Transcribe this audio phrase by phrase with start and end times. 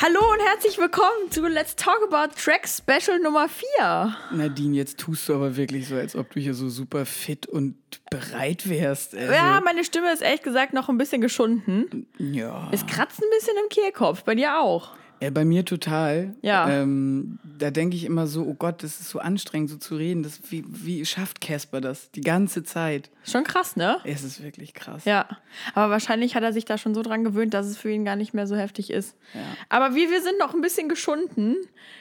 [0.00, 4.14] Hallo und herzlich willkommen zu Let's Talk About Track Special Nummer 4.
[4.30, 7.74] Nadine, jetzt tust du aber wirklich so, als ob du hier so super fit und
[8.08, 9.16] bereit wärst.
[9.16, 12.06] Also, Ja, meine Stimme ist ehrlich gesagt noch ein bisschen geschunden.
[12.18, 12.68] ja.
[12.70, 14.92] Es kratzt ein bisschen im Kehlkopf, bei dir auch.
[15.20, 16.34] Ja, bei mir total.
[16.42, 16.68] Ja.
[16.68, 20.22] Ähm, da denke ich immer so, oh Gott, das ist so anstrengend, so zu reden.
[20.22, 23.10] Das, wie, wie schafft Casper das die ganze Zeit?
[23.24, 23.98] Schon krass, ne?
[24.04, 25.04] Es ist wirklich krass.
[25.04, 25.26] Ja,
[25.74, 28.16] aber wahrscheinlich hat er sich da schon so dran gewöhnt, dass es für ihn gar
[28.16, 29.16] nicht mehr so heftig ist.
[29.34, 29.40] Ja.
[29.68, 31.56] Aber wir, wir sind noch ein bisschen geschunden.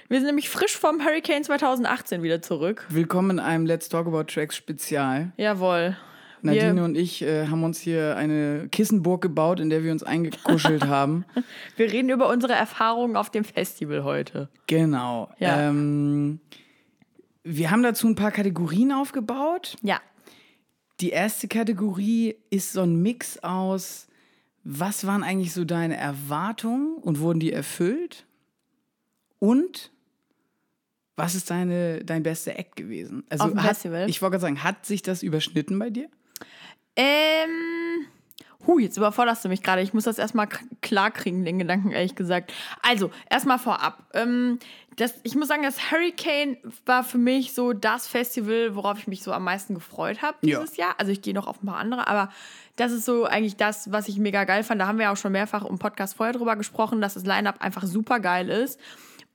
[0.09, 2.85] Wir sind nämlich frisch vom Hurricane 2018 wieder zurück.
[2.89, 5.31] Willkommen in einem Let's Talk About Tracks Spezial.
[5.37, 5.97] Jawohl.
[6.41, 10.03] Nadine Wir, und ich äh, haben uns hier eine Kissenburg gebaut, in der wir uns
[10.03, 11.25] eingekuschelt haben.
[11.75, 14.49] wir reden über unsere Erfahrungen auf dem Festival heute.
[14.67, 15.29] Genau.
[15.39, 15.69] Ja.
[15.69, 16.39] Ähm,
[17.43, 19.77] wir haben dazu ein paar Kategorien aufgebaut.
[19.81, 20.01] Ja.
[20.99, 24.07] Die erste Kategorie ist so ein Mix aus,
[24.63, 28.25] was waren eigentlich so deine Erwartungen und wurden die erfüllt?
[29.39, 29.91] Und
[31.15, 33.23] was ist deine, dein bester Act gewesen?
[33.29, 34.09] Also Auf dem hat, Festival?
[34.09, 36.09] Ich wollte gerade sagen, hat sich das überschnitten bei dir?
[36.97, 38.05] Ähm.
[38.65, 39.81] Huh, jetzt überforderst du mich gerade.
[39.81, 42.51] Ich muss das erstmal k- klar kriegen, den Gedanken, ehrlich gesagt.
[42.81, 44.03] Also, erstmal vorab.
[44.13, 44.59] Ähm,
[44.97, 49.23] das, ich muss sagen, das Hurricane war für mich so das Festival, worauf ich mich
[49.23, 50.59] so am meisten gefreut habe Ja.
[50.59, 50.95] dieses Jahr.
[50.97, 52.29] Also, ich gehe noch auf ein paar andere, aber
[52.75, 54.81] das ist so eigentlich das, was ich mega geil fand.
[54.81, 57.83] Da haben wir auch schon mehrfach im Podcast vorher drüber gesprochen, dass das Line-Up einfach
[57.83, 58.79] super geil ist.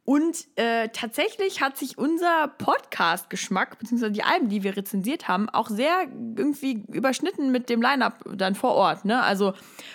[0.04, 5.68] Und äh, tatsächlich hat sich unser Podcast-Geschmack, beziehungsweise die Alben, die wir rezensiert haben, auch
[5.68, 9.04] sehr irgendwie überschnitten mit dem Line-Up dann vor Ort.
[9.04, 9.22] Ne?
[9.22, 9.54] Also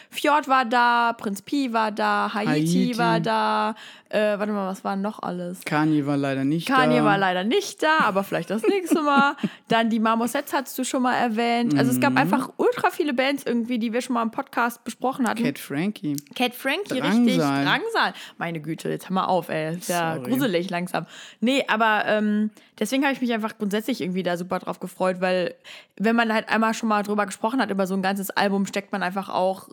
[0.10, 2.98] Fjord war da, Prinz Pi war da, Haiti, Haiti.
[2.98, 3.76] war da,
[4.10, 5.64] äh, warte mal, was war noch alles?
[5.66, 7.06] Kanye war leider nicht Kanye da.
[7.06, 9.36] war leider nicht da, aber vielleicht das nächste Mal.
[9.68, 11.78] Dann die Marmosets hast du schon mal erwähnt.
[11.78, 12.02] Also es Mhm.
[12.02, 15.44] gab einfach ultra viele Bands irgendwie, die wir schon mal im Podcast besprochen hatten.
[15.44, 16.16] Cat Frankie.
[16.36, 17.18] Cat Frankie, Drangsal.
[17.26, 17.38] richtig.
[17.38, 18.14] Drangsal.
[18.38, 19.76] Meine Güte, jetzt hör mal auf, ey.
[19.76, 20.30] Ist ja Sorry.
[20.32, 21.06] gruselig langsam.
[21.40, 25.56] Nee, aber ähm, deswegen habe ich mich einfach grundsätzlich irgendwie da super drauf gefreut, weil
[25.98, 28.92] wenn man halt einmal schon mal drüber gesprochen hat, über so ein ganzes Album, steckt
[28.92, 29.70] man einfach auch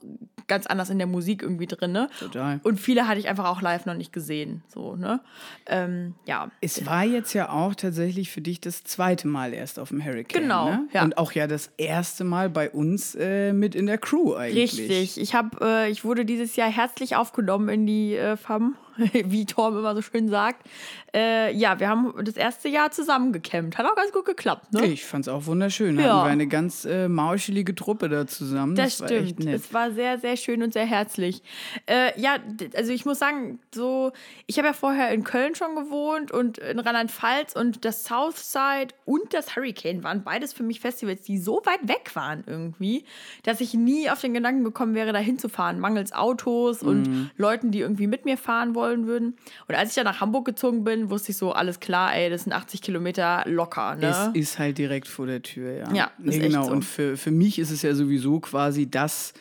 [0.46, 2.08] ganz anders in der Musik irgendwie drin, ne?
[2.18, 2.60] Total.
[2.62, 5.20] Und viele hatte ich einfach auch live noch nicht gesehen, so, ne?
[5.66, 6.50] Ähm, ja.
[6.60, 10.42] Es war jetzt ja auch tatsächlich für dich das zweite Mal erst auf dem Hurricane.
[10.42, 10.88] Genau, Ne?
[10.92, 11.02] ja.
[11.04, 14.78] Und auch ja das erste Mal bei uns äh, mit in der Crew eigentlich.
[14.78, 15.20] Richtig.
[15.20, 18.76] Ich habe, äh, ich wurde dieses Jahr herzlich aufgenommen in die äh, FAM,
[19.12, 20.66] wie Torm immer so schön sagt.
[21.14, 23.78] Äh, ja, wir haben das erste Jahr zusammengecampt.
[23.78, 24.86] Hat auch ganz gut geklappt, ne?
[24.86, 25.98] Ich fand's auch wunderschön.
[25.98, 26.04] Ja.
[26.16, 28.74] Hatten wir eine ganz äh, mauschelige Truppe da zusammen.
[28.74, 29.44] Das, war stimmt.
[29.46, 31.42] Es war sehr, sehr schön und sehr herzlich.
[31.86, 32.36] Äh, ja,
[32.76, 34.12] also ich muss sagen, so,
[34.46, 39.32] ich habe ja vorher in Köln schon gewohnt und in Rheinland-Pfalz und das Southside und
[39.34, 43.04] das Hurricane waren beides für mich Festivals, die so weit weg waren irgendwie,
[43.44, 46.88] dass ich nie auf den Gedanken gekommen wäre, da hinzufahren, mangels Autos Mhm.
[46.88, 49.36] und Leuten, die irgendwie mit mir fahren wollen würden.
[49.66, 52.44] Und als ich dann nach Hamburg gezogen bin, wusste ich so, alles klar, ey, das
[52.44, 54.32] sind 80 Kilometer locker, ne?
[54.34, 55.92] Es ist halt direkt vor der Tür, ja.
[55.92, 56.64] Ja, nee, genau.
[56.64, 56.72] so.
[56.72, 59.32] Und für, für mich ist es ja sowieso quasi das,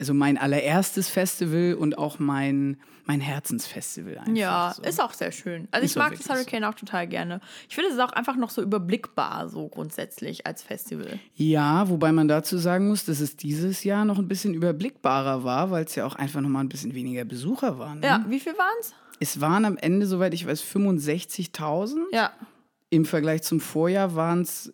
[0.00, 4.34] also mein allererstes Festival und auch mein, mein Herzensfestival einfach.
[4.34, 4.82] Ja, so.
[4.82, 5.68] ist auch sehr schön.
[5.70, 7.40] Also Ist ich mag das Hurricane auch total gerne.
[7.68, 11.18] Ich finde es ist auch einfach noch so überblickbar, so grundsätzlich als Festival.
[11.34, 15.70] Ja, wobei man dazu sagen muss, dass es dieses Jahr noch ein bisschen überblickbarer war,
[15.70, 18.00] weil es ja auch einfach noch mal ein bisschen weniger Besucher waren.
[18.00, 18.06] Ne?
[18.06, 18.94] Ja, wie viel waren es?
[19.20, 21.98] Es waren am Ende, soweit ich weiß, 65.000.
[22.10, 22.32] Ja,
[22.88, 24.72] Im Vergleich zum Vorjahr waren es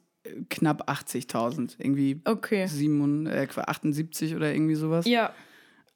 [0.48, 1.76] knapp 80.000.
[1.78, 2.66] Irgendwie okay.
[2.66, 5.06] 7, äh, 78 oder irgendwie sowas.
[5.06, 5.32] Ja,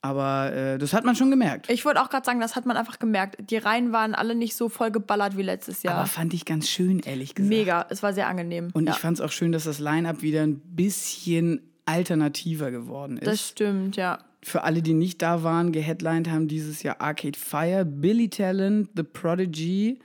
[0.03, 1.69] Aber äh, das hat man schon gemerkt.
[1.71, 3.37] ich wollte auch gerade sagen, das hat man einfach gemerkt.
[3.51, 5.97] Die Reihen waren alle nicht so voll geballert wie letztes Jahr.
[5.97, 7.49] Aber fand ich ganz schön, ehrlich gesagt.
[7.49, 8.69] Mega, es war sehr angenehm.
[8.73, 13.19] Und ja, ich fand es auch schön, dass das Line-Up wieder ein bisschen alternativer geworden
[13.19, 13.27] ist.
[13.27, 14.19] das stimmt, ja.
[14.43, 19.03] Für alle, die nicht da waren, geheadlined haben dieses Jahr Arcade Fire, Billy Talent, The
[19.03, 19.99] Prodigy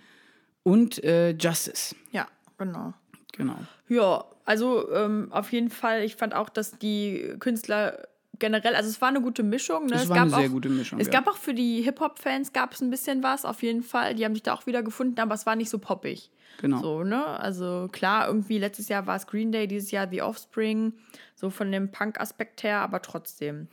[0.63, 1.95] und äh, Justice.
[2.11, 2.27] Ja,
[2.57, 2.94] genau.
[3.38, 3.55] Genau.
[3.87, 8.07] Ja, also ähm, auf jeden Fall, ich fand auch, dass die Künstler
[8.39, 9.85] generell, also es war eine gute Mischung.
[9.85, 9.95] Ne?
[9.95, 11.13] Es war eine sehr gute Mischung, Es ja.
[11.13, 14.15] gab auch für die Hip-Hop-Fans gab es ein bisschen was, auf jeden Fall.
[14.15, 16.31] Die haben sich da auch wieder gefunden, aber es war nicht so poppig.
[16.61, 16.81] Genau.
[16.81, 17.25] So, ne?
[17.25, 20.93] Also klar, irgendwie letztes Jahr war es Green Day, dieses Jahr The Offspring,
[21.35, 23.67] so von dem Punk-Aspekt her, aber trotzdem.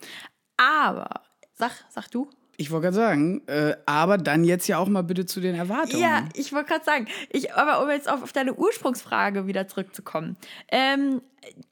[0.56, 1.23] Aber,
[1.55, 2.29] sag, sag du.
[2.57, 6.03] Ich wollte gerade sagen, äh, aber dann jetzt ja auch mal bitte zu den Erwartungen.
[6.03, 10.37] Ja, ich wollte gerade sagen, ich, aber um jetzt auf, auf deine Ursprungsfrage wieder zurückzukommen.
[10.69, 11.23] Ähm,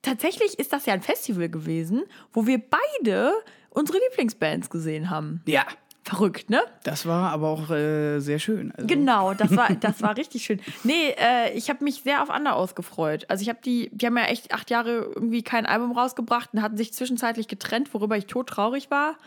[0.03, 3.33] tatsächlich ist das ja ein Festival gewesen, wo wir beide
[3.71, 5.43] unsere Lieblingsbands gesehen haben.
[5.47, 5.65] Ja,
[6.03, 6.63] Verrückt, ne?
[6.83, 8.73] das war aber auch äh, sehr schön.
[8.73, 10.61] Also, Genau, das war, das war richtig schön.
[10.83, 13.27] Nee, äh, ich habe mich sehr auf Under ausgefreut.
[13.29, 16.63] Also ich habe die, die haben ja echt acht Jahre irgendwie kein Album rausgebracht und
[16.63, 19.19] hatten sich zwischenzeitlich getrennt, worüber ich todtraurig war.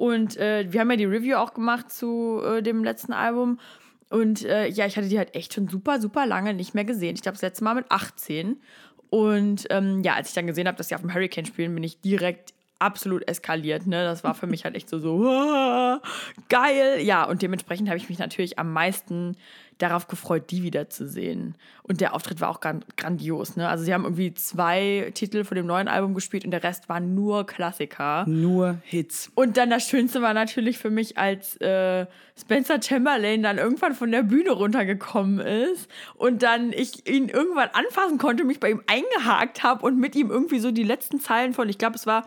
[0.00, 3.60] Und äh, wir haben ja die Review auch gemacht zu äh, dem letzten Album.
[4.08, 7.16] Und äh, ja, ich hatte die halt echt schon super, super lange nicht mehr gesehen.
[7.16, 8.62] Ich glaube, das letzte Mal mit 18.
[9.10, 11.84] Und ähm, ja, als ich dann gesehen habe, dass sie auf dem Hurricane spielen, bin
[11.84, 13.86] ich direkt absolut eskaliert.
[13.86, 14.02] Ne?
[14.04, 16.00] Das war für mich halt echt so, so "Ah,
[16.48, 17.00] geil.
[17.02, 19.36] Ja, und dementsprechend habe ich mich natürlich am meisten
[19.82, 21.56] darauf gefreut, die wiederzusehen.
[21.82, 23.56] Und der Auftritt war auch gran grandios.
[23.56, 23.68] Ne?
[23.68, 27.00] Also sie haben irgendwie zwei Titel von dem neuen Album gespielt und der Rest war
[27.00, 28.24] nur Klassiker.
[28.26, 29.30] Nur Hits.
[29.34, 32.06] Und dann das Schönste war natürlich für mich, als äh,
[32.40, 38.18] Spencer Chamberlain dann irgendwann von der Bühne runtergekommen ist und dann ich ihn irgendwann anfassen
[38.18, 41.68] konnte, mich bei ihm eingehakt habe und mit ihm irgendwie so die letzten Zeilen von,
[41.68, 42.26] ich glaube, es war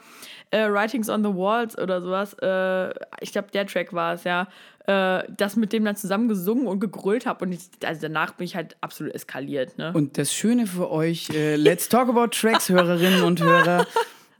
[0.52, 2.90] äh, Writings on the Walls oder sowas, äh,
[3.22, 4.48] ich glaube, der Track war es, ja,
[4.86, 8.46] äh, das mit dem dann zusammen gesungen und gegrölt habe und ich, also danach bin
[8.46, 9.78] ich halt absolut eskaliert.
[9.78, 9.92] Ne?
[9.94, 13.88] Und das Schöne für euch, äh, Let's Talk About Tracks, Hörerinnen und Hörer.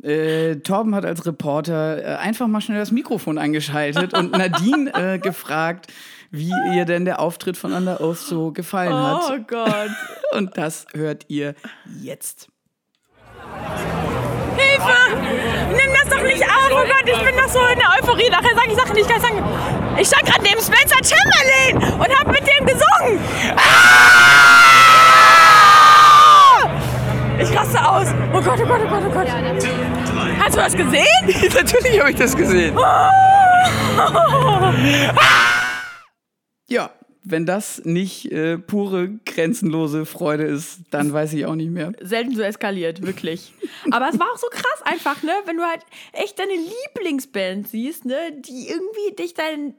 [0.02, 5.18] Äh, Torben hat als Reporter äh, einfach mal schnell das Mikrofon eingeschaltet und Nadine äh,
[5.18, 5.88] gefragt,
[6.30, 8.98] wie ihr denn der Auftritt von Under Oath so gefallen oh
[9.30, 9.48] hat.
[9.48, 9.92] Gott.
[10.34, 11.56] Und das hört ihr
[12.02, 12.50] jetzt.
[14.58, 14.98] Hilfe!
[15.70, 16.70] Nimm das doch nicht auf!
[16.72, 18.30] Oh Gott, ich bin doch so in der Euphorie.
[18.30, 19.44] Nachher sage ich Sachen, die ich gar nicht sagen.
[19.98, 23.20] Ich stand gerade neben Spencer Chamberlain und habe mit dem gesungen.
[23.56, 24.24] Ah!
[27.40, 28.08] Ich raste aus.
[28.34, 29.28] Oh Gott, oh Gott, oh Gott, oh Gott.
[30.40, 31.06] Hast du das gesehen?
[31.54, 32.78] Natürlich habe ich das gesehen.
[36.68, 36.90] Ja,
[37.24, 41.94] wenn das nicht äh, pure, grenzenlose Freude ist, dann weiß ich auch nicht mehr.
[42.02, 43.54] Selten so eskaliert, wirklich.
[43.92, 45.32] Aber es war auch so krass einfach, ne?
[45.46, 45.82] Wenn du halt
[46.12, 48.18] echt deine Lieblingsband siehst, ne?
[48.40, 49.74] Die irgendwie dich dein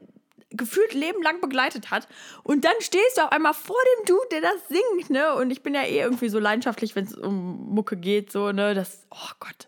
[0.49, 2.07] gefühlt Leben lang begleitet hat.
[2.43, 5.35] Und dann stehst du auf einmal vor dem Dude, der das singt, ne?
[5.35, 8.73] Und ich bin ja eh irgendwie so leidenschaftlich, wenn es um Mucke geht, so, ne?
[8.73, 9.67] Das, oh Gott.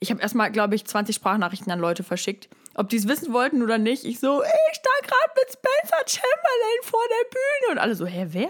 [0.00, 2.48] Ich habe erstmal, glaube ich, 20 Sprachnachrichten an Leute verschickt.
[2.78, 4.04] Ob die es wissen wollten oder nicht.
[4.04, 7.72] Ich so, ich stand gerade mit Spencer Chamberlain vor der Bühne.
[7.72, 8.48] Und alle so, hä, wer?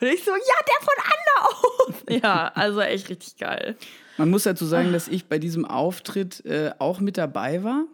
[0.00, 0.36] Und ich so, ja,
[0.68, 2.22] der von Underoath.
[2.22, 3.76] ja, also echt richtig geil.
[4.18, 7.84] Man muss dazu sagen, dass ich bei diesem Auftritt äh, auch mit dabei war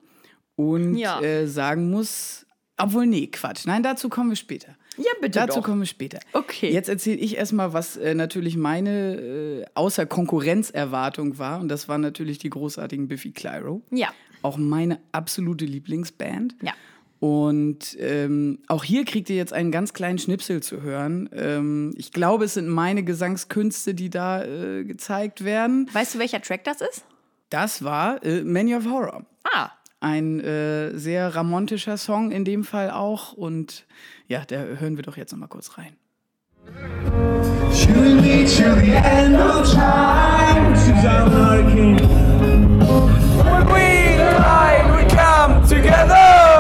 [0.57, 1.21] und Ja.
[1.21, 2.47] äh, sagen muss,
[2.79, 3.65] obwohl, nee, Quatsch.
[3.67, 4.75] Nein, dazu kommen wir später.
[4.99, 5.67] Ja, bitte Dazu doch.
[5.67, 6.19] kommen wir später.
[6.33, 6.73] Okay.
[6.73, 11.61] Jetzt erzähle ich erstmal, was äh, natürlich meine äh, außer Konkurrenzerwartung war.
[11.61, 13.83] Und das waren natürlich die großartigen Biffy Clyro.
[13.91, 14.09] Ja.
[14.47, 16.55] Auch meine absolute Lieblingsband.
[16.63, 16.73] Ja.
[17.19, 21.29] Und ähm, auch hier kriegt ihr jetzt einen ganz kleinen Schnipsel zu hören.
[21.33, 25.91] Ähm, ich glaube, es sind meine Gesangskünste, die da äh, gezeigt werden.
[25.93, 27.05] Weißt du, welcher Track das ist?
[27.51, 29.27] Das war äh, Many of Horror.
[29.53, 33.33] Ah, Ein äh, sehr ramontischer Song in dem Fall auch.
[33.33, 33.85] Und
[34.29, 35.97] ja, da hören wir doch jetzt noch mal kurz rein.
[37.75, 40.77] Should we till the end of time?
[41.03, 42.26] Hurricane.
[45.47, 46.56] Come together.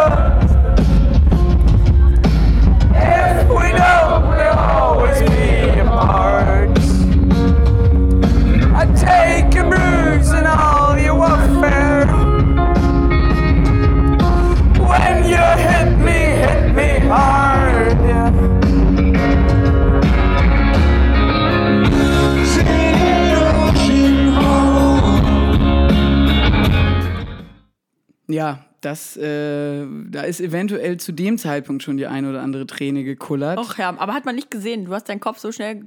[28.86, 33.58] Das, äh, da ist eventuell zu dem Zeitpunkt schon die ein oder andere Träne gekullert.
[33.58, 34.84] Och ja, aber hat man nicht gesehen.
[34.84, 35.82] Du hast deinen Kopf so schnell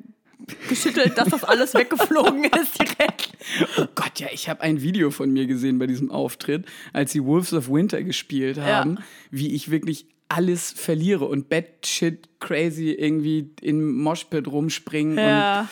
[0.67, 3.29] geschüttelt, dass das alles weggeflogen ist direkt.
[3.77, 7.23] Oh Gott, ja, ich habe ein Video von mir gesehen bei diesem Auftritt, als die
[7.23, 8.97] Wolves of Winter gespielt haben,
[9.31, 15.69] wie ich wirklich alles verliere und Batshit crazy irgendwie im Moshpit rumspringen Ja.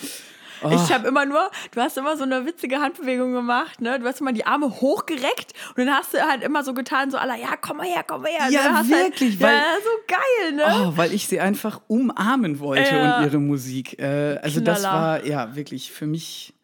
[0.70, 3.98] Ich habe immer nur, du hast immer so eine witzige Handbewegung gemacht, ne?
[3.98, 7.16] Du hast immer die Arme hochgereckt und dann hast du halt immer so getan, so
[7.18, 8.48] aller, ja, komm mal her, komm mal her.
[8.50, 8.78] Ja, ne?
[8.78, 10.86] Hast wirklich, halt, weil- ja, so geil, ne?
[10.88, 13.18] oh, weil ich sie einfach umarmen wollte Ja.
[13.18, 13.98] und ihre Musik.
[13.98, 14.94] Äh, also das Knaller.
[15.00, 16.54] war ja wirklich für mich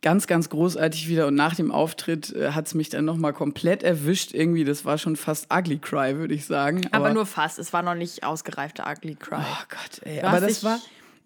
[0.00, 1.26] ganz, ganz großartig wieder.
[1.26, 4.32] Und nach dem Auftritt äh, hat es mich dann nochmal komplett erwischt.
[4.32, 6.82] Irgendwie, das war schon fast Ugly Cry, würde ich sagen.
[6.92, 9.38] aber, nur fast, es war noch nicht ausgereifter Ugly Cry.
[9.40, 10.20] Oh Gott, ey.
[10.20, 10.78] Du Aber das war,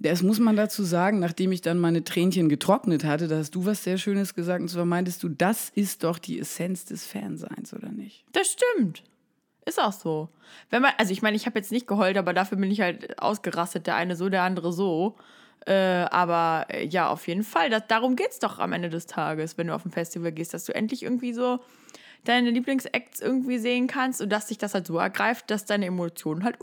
[0.03, 3.65] das muss man dazu sagen, nachdem ich dann meine Tränchen getrocknet hatte, da hast du
[3.65, 4.61] was sehr Schönes gesagt.
[4.61, 8.25] Und zwar meintest du, das ist doch die Essenz des Fanseins, oder nicht?
[8.33, 9.03] Das stimmt.
[9.65, 10.29] Ist auch so.
[10.71, 13.19] Wenn man, also ich meine, ich habe jetzt nicht geheult, aber dafür bin ich halt
[13.21, 15.17] ausgerastet, der eine so, der andere so.
[15.67, 17.71] Äh, aber äh, ja, auf jeden Fall.
[17.71, 20.53] Das, darum geht es doch am Ende des Tages, wenn du auf ein Festival gehst,
[20.55, 21.61] dass du endlich irgendwie so
[22.25, 26.45] deine Lieblingsacts irgendwie sehen kannst und dass dich das halt so ergreift, dass deine Emotionen
[26.45, 26.57] halt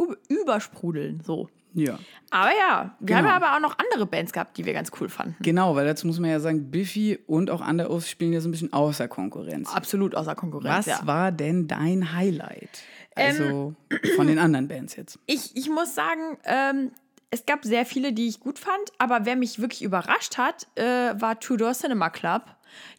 [0.44, 1.22] übersprudeln.
[1.22, 1.50] So.
[1.74, 2.00] Ja.
[2.32, 3.18] Aber ja, wir Genau.
[3.20, 5.36] haben ja aber auch noch andere Bands gehabt, die wir ganz cool fanden.
[5.42, 8.52] Genau, weil dazu muss man ja sagen, Biffy und auch Underoath spielen ja so ein
[8.52, 9.74] bisschen außer Konkurrenz.
[9.74, 10.88] Absolut außer Konkurrenz.
[10.88, 11.00] Was ja.
[11.06, 12.82] war denn dein Highlight?
[13.16, 15.20] Also Ähm, von den anderen Bands jetzt.
[15.26, 16.92] Ich, ich muss sagen, ähm,
[17.32, 20.84] es gab sehr viele, die ich gut fand, aber wer mich wirklich überrascht hat, äh,
[21.20, 22.44] war Tudor Cinema Club.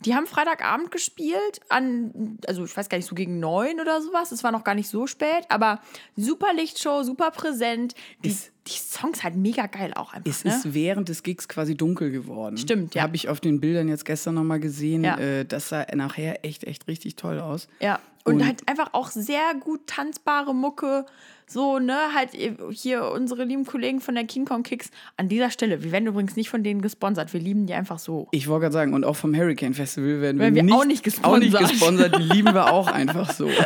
[0.00, 4.32] Die haben Freitagabend gespielt, an, also ich weiß gar nicht, so gegen neun oder sowas.
[4.32, 5.80] Es war noch gar nicht so spät, aber
[6.16, 7.94] super Lichtshow, super präsent.
[8.24, 10.30] Die, Ist- die Songs halt mega geil auch einfach.
[10.30, 10.50] Es ne?
[10.52, 12.56] ist während des Gigs quasi dunkel geworden.
[12.56, 13.02] Stimmt, ja.
[13.02, 15.04] Habe ich auf den Bildern jetzt gestern nochmal gesehen.
[15.04, 15.18] Ja.
[15.18, 17.68] Äh, das sah nachher echt, echt richtig toll aus.
[17.80, 18.00] Ja.
[18.24, 21.06] Und, Und- halt einfach auch sehr gut tanzbare Mucke.
[21.46, 22.30] So, ne, halt
[22.70, 24.90] hier unsere lieben Kollegen von der King Kong Kicks.
[25.16, 27.32] An dieser Stelle, wir werden übrigens nicht von denen gesponsert.
[27.32, 28.28] Wir lieben die einfach so.
[28.30, 30.84] Ich wollte gerade sagen, und auch vom Hurricane Festival werden wir, Werden wir nicht, auch
[30.84, 31.70] nicht auch nicht gesponsert.
[31.70, 32.18] gesponsert.
[32.18, 33.50] Die lieben wir auch einfach so.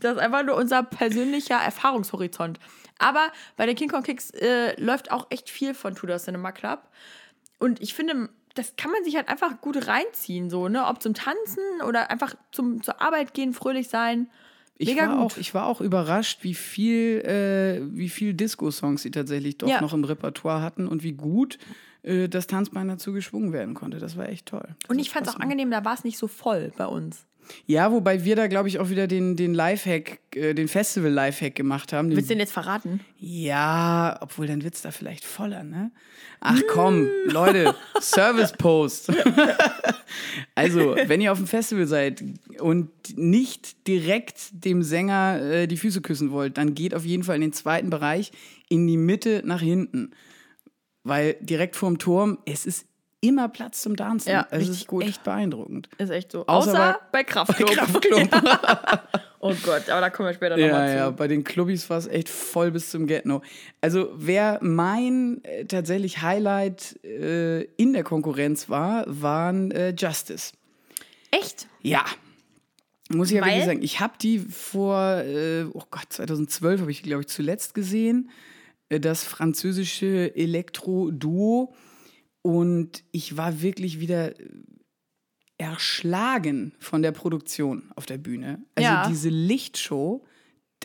[0.00, 2.58] Das ist einfach nur unser persönlicher Erfahrungshorizont.
[3.00, 6.82] Aber bei der King Kong Kicks äh, läuft auch echt viel von Tudor Cinema Club.
[7.58, 10.86] Und ich finde, das kann man sich halt einfach gut reinziehen, so, ne?
[10.86, 14.28] Ob zum Tanzen oder einfach zum, zur Arbeit gehen, fröhlich sein.
[14.76, 15.32] Ich Mega war, gut.
[15.32, 19.80] auch, ich war auch überrascht, wie viel, äh, wie viel Disco-Songs sie tatsächlich doch Ja.
[19.80, 21.58] noch im Repertoire hatten und wie gut
[22.02, 23.98] äh, das Tanzbein dazu geschwungen werden konnte.
[23.98, 24.66] Das war echt toll.
[24.82, 27.26] Das Und ich fand es auch angenehm, da war es nicht so voll bei uns.
[27.66, 31.92] Ja, wobei wir da, glaube ich, auch wieder den, den Lifehack, äh, den Festival-Lifehack gemacht
[31.92, 32.10] haben.
[32.10, 33.00] Den, Willst du den jetzt verraten?
[33.18, 35.90] ja, obwohl dann wird's da vielleicht voller, ne?
[36.40, 39.12] Ach komm, Leute, Service-Post.
[40.54, 42.24] also, wenn ihr auf dem Festival seid
[42.60, 47.36] und nicht direkt dem Sänger äh, die Füße küssen wollt, dann geht auf jeden Fall
[47.36, 48.32] in den zweiten Bereich,
[48.68, 50.12] in die Mitte nach hinten.
[51.02, 52.86] Weil direkt vorm Turm, es ist
[53.20, 54.30] immer Platz zum Tanzen.
[54.30, 55.04] Ja, es richtig ist gut.
[55.04, 55.88] echt beeindruckend.
[55.98, 56.46] Ist echt so.
[56.46, 57.70] Außer Außer, bei- bei Kraftklub.
[57.70, 58.28] Kraftklub.
[59.42, 60.96] Oh Gott, aber da kommen wir später Ja, nochmal zu.
[60.96, 63.40] ja, bei den Clubbis war es echt voll bis zum Get-No.
[63.80, 70.52] Also, wer mein äh, tatsächlich Highlight äh, in der Konkurrenz war, waren äh, Justice.
[71.30, 71.68] Echt?
[71.80, 72.04] Ja.
[73.08, 73.48] Muss ich ja Weil?
[73.52, 77.28] wirklich sagen, ich habe die vor, äh, oh Gott, 2012 habe ich die, glaube ich,
[77.28, 78.28] zuletzt gesehen.
[78.90, 81.72] Äh, das französische Elektro-Duo.
[82.42, 84.44] Und ich war wirklich wieder äh,
[85.58, 88.64] erschlagen von der Produktion auf der Bühne.
[88.74, 89.08] Also Ja.
[89.08, 90.24] diese Lichtshow,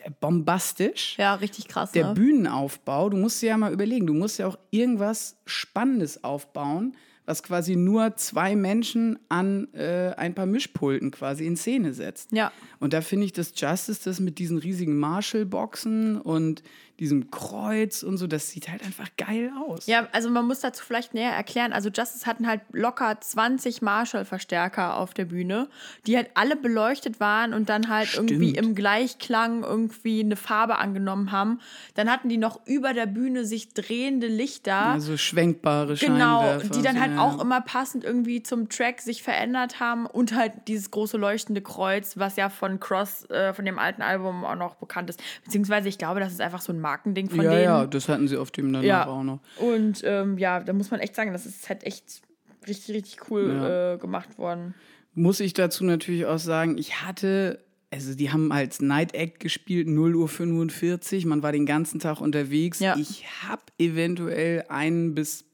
[0.04, 1.16] der bombastisch.
[1.18, 1.92] Ja, richtig krass.
[1.94, 2.14] Der ne?
[2.14, 6.96] Bühnenaufbau, du musst dir ja mal überlegen, du musst ja auch irgendwas Spannendes aufbauen,
[7.26, 12.32] was quasi nur zwei Menschen an äh, ein paar Mischpulten quasi in Szene setzt.
[12.34, 12.52] Ja.
[12.80, 16.62] Und da finde ich, dass Justice das mit diesen riesigen Marshall-Boxen und
[17.00, 19.86] diesem Kreuz und so, das sieht halt einfach geil aus.
[19.86, 21.74] Ja, also man muss dazu vielleicht näher erklären.
[21.74, 25.68] Also Justice hatten halt locker 20 Marshall-Verstärker auf der Bühne,
[26.08, 28.68] die halt alle beleuchtet waren und dann halt irgendwie Stimmt.
[28.68, 31.60] im Gleichklang irgendwie eine Farbe angenommen haben.
[31.96, 34.78] Dann hatten die noch über der Bühne sich drehende Lichter.
[34.78, 36.70] Also schwenkbare Genau, Scheinwerfer.
[36.70, 37.22] die dann halt ja.
[37.22, 42.18] auch immer passend irgendwie zum Track sich verändert haben und halt dieses große leuchtende Kreuz,
[42.18, 45.22] was ja von Cross, äh, von dem alten Album auch noch bekannt ist.
[45.44, 47.64] Beziehungsweise ich glaube, das ist einfach so ein Markending von Ja, denen.
[47.64, 49.08] ja, das hatten sie auf dem dann Ja.
[49.08, 49.40] auch noch.
[49.58, 52.22] Und ähm, ja, da muss man echt sagen, das ist halt echt
[52.68, 53.94] richtig, richtig cool Ja.
[53.94, 54.74] äh, gemacht worden.
[55.14, 59.88] muss ich dazu natürlich auch sagen, ich hatte, also die haben als Night Act gespielt,
[59.88, 62.80] 0 Uhr 45, man war den ganzen Tag unterwegs.
[62.80, 62.96] Ja.
[62.98, 65.46] Ich habe eventuell einen bis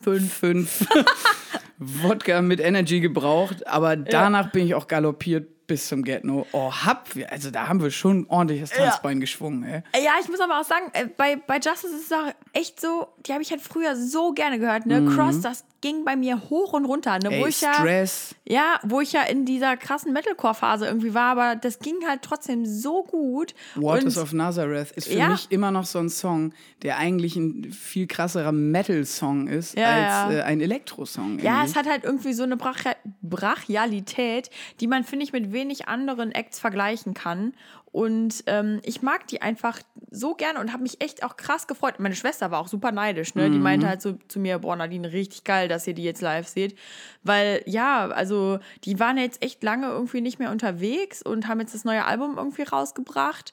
[0.00, 0.86] fünf, fünf
[1.78, 6.46] Wodka mit Energy gebraucht, aber danach bin ich auch galoppiert bis zum Get No.
[6.52, 9.82] Oh, hab wir, also da haben wir schon ordentlich das Tanzbein geschwungen, ey.
[10.04, 13.08] Ja, ich muss aber auch sagen, äh, bei, bei Justice ist es auch echt so,
[13.26, 15.04] die habe ich halt früher so gerne gehört, ne?
[15.04, 17.24] Cross, das ging bei mir hoch und runter, ne?
[17.30, 17.42] wo Mhm.
[17.42, 18.34] Ey, ich ja, Stress.
[18.46, 22.64] ja, wo ich ja in dieser krassen Metalcore-Phase irgendwie war, aber das ging halt trotzdem
[22.66, 23.54] so gut.
[23.74, 25.28] Waters und of Nazareth ist für Ja.
[25.30, 26.52] mich immer noch so ein Song,
[26.82, 30.38] der eigentlich ein viel krasserer Metal-Song ist Ja, als ja.
[30.40, 31.38] Äh, ein Elektro-Song.
[31.40, 34.50] Ja, es hat halt irgendwie so eine Brachia Brachialität,
[34.80, 37.54] die man, finde ich, mit wenig anderen Acts vergleichen kann.
[37.92, 39.78] Und ähm, ich mag die einfach
[40.10, 42.00] so gerne und habe mich echt auch krass gefreut.
[42.00, 43.50] Meine Schwester war auch super neidisch, ne?
[43.50, 43.62] Die Mhm.
[43.62, 46.74] meinte halt so zu mir, boah, Nadine, richtig geil, dass ihr die jetzt live seht.
[47.22, 51.74] Weil, ja, also die waren jetzt echt lange irgendwie nicht mehr unterwegs und haben jetzt
[51.74, 53.52] das neue Album irgendwie rausgebracht.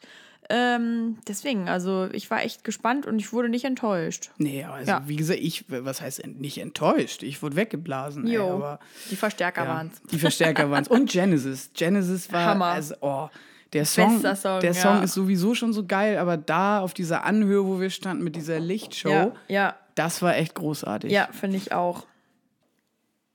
[0.52, 4.32] Ähm, deswegen, also ich war echt gespannt und ich wurde nicht enttäuscht.
[4.38, 5.04] Nee, also Ja.
[5.06, 7.22] wie gesagt, ich, was heißt nicht enttäuscht?
[7.24, 8.26] Ich wurde weggeblasen.
[8.26, 8.80] Ey, Jo, aber,
[9.12, 10.02] die Verstärker ja, waren's.
[10.12, 10.88] Die Verstärker waren es.
[10.88, 11.70] Und Genesis.
[11.76, 12.66] Genesis war, Hammer.
[12.68, 13.30] also, oh,
[13.74, 14.74] der Song, Song, der ja.
[14.74, 18.36] Song ist sowieso schon so geil, aber da auf dieser Anhöhe, wo wir standen mit
[18.36, 21.12] dieser Lichtshow, Ja, ja, das war echt großartig.
[21.12, 22.06] ja finde ich auch.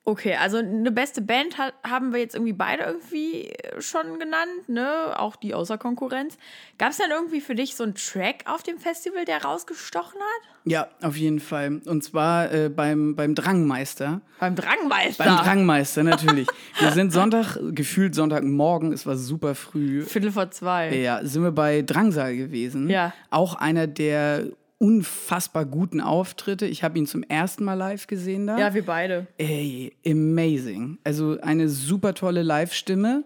[0.06, 5.18] Okay, also eine beste Band ha haben wir jetzt irgendwie beide irgendwie schon genannt, ne?
[5.18, 6.36] Auch die außer Konkurrenz.
[6.76, 10.54] Gab es denn irgendwie für dich so einen Track auf dem Festival, der rausgestochen hat?
[10.66, 11.80] Ja, auf jeden Fall.
[11.86, 14.20] Und zwar äh, beim, beim Drangmeister.
[14.40, 15.24] Beim Drangmeister.
[15.24, 16.48] Beim Drangmeister, natürlich.
[16.78, 20.02] Wir sind Sonntag, gefühlt Sonntagmorgen, es war super früh.
[20.02, 20.94] Viertel vor zwei.
[20.94, 22.90] Ja, sind wir bei Drangsal gewesen.
[22.90, 23.14] Ja.
[23.30, 24.48] Auch einer der
[24.84, 26.66] unfassbar guten Auftritte.
[26.66, 28.58] Ich habe ihn zum ersten Mal live gesehen da.
[28.58, 29.26] Ja, wir beide.
[29.38, 30.98] Ey, amazing.
[31.04, 33.24] Also eine super tolle Live-Stimme.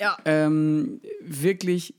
[0.00, 0.16] Ja.
[0.24, 1.96] Ähm, wirklich.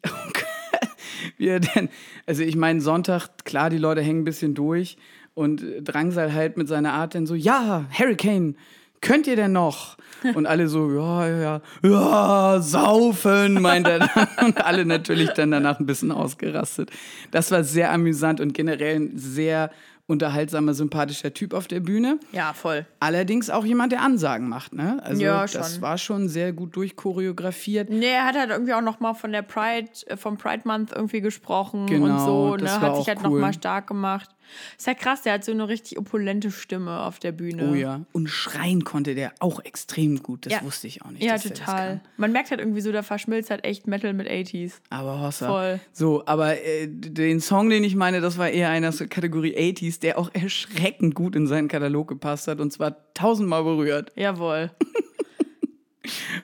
[1.38, 1.90] Wie er denn,
[2.26, 4.96] also ich meine, Sonntag, klar, die Leute hängen ein bisschen durch
[5.34, 8.56] und Drangsal halt mit seiner Art dann so, ja, Hurricane,
[9.02, 9.98] könnt ihr denn noch?
[10.36, 14.28] Und alle so, ja, ja, ja, ja, saufen, meint er dann.
[14.46, 16.92] Und alle natürlich dann danach ein bisschen ausgerastet.
[17.32, 19.72] Das war sehr amüsant und generell ein sehr
[20.06, 22.20] unterhaltsamer, sympathischer Typ auf der Bühne.
[22.34, 22.86] Ja, voll.
[23.00, 25.00] Allerdings auch jemand, der Ansagen macht, ne?
[25.04, 25.82] Also Ja, das schon.
[25.82, 27.90] war schon sehr gut durchchoreografiert.
[27.90, 30.92] Nee, er hat halt irgendwie auch noch mal von der Pride, äh, vom Pride Month
[30.94, 32.88] irgendwie gesprochen Genau, und so, das ne?
[32.88, 33.32] Hat sich halt cool.
[33.32, 34.30] noch mal stark gemacht.
[34.78, 37.70] Ist ja krass, der hat so eine richtig opulente Stimme auf der Bühne.
[37.72, 38.02] Oh ja.
[38.12, 40.46] Und schreien konnte der auch extrem gut.
[40.46, 40.62] Das Ja.
[40.64, 41.24] wusste ich auch nicht.
[41.24, 42.02] Ja, total.
[42.18, 44.74] Man merkt halt irgendwie so, da verschmilzt halt echt Metal mit 80s.
[44.90, 45.48] Aber Hossa.
[45.48, 45.80] Voll.
[45.92, 50.00] So, aber äh, den Song, den ich meine, das war eher einer der Kategorie 80s,
[50.00, 54.12] der auch erschreckend gut in seinen Katalog gepasst hat und zwar tausendmal berührt.
[54.16, 54.72] Jawohl.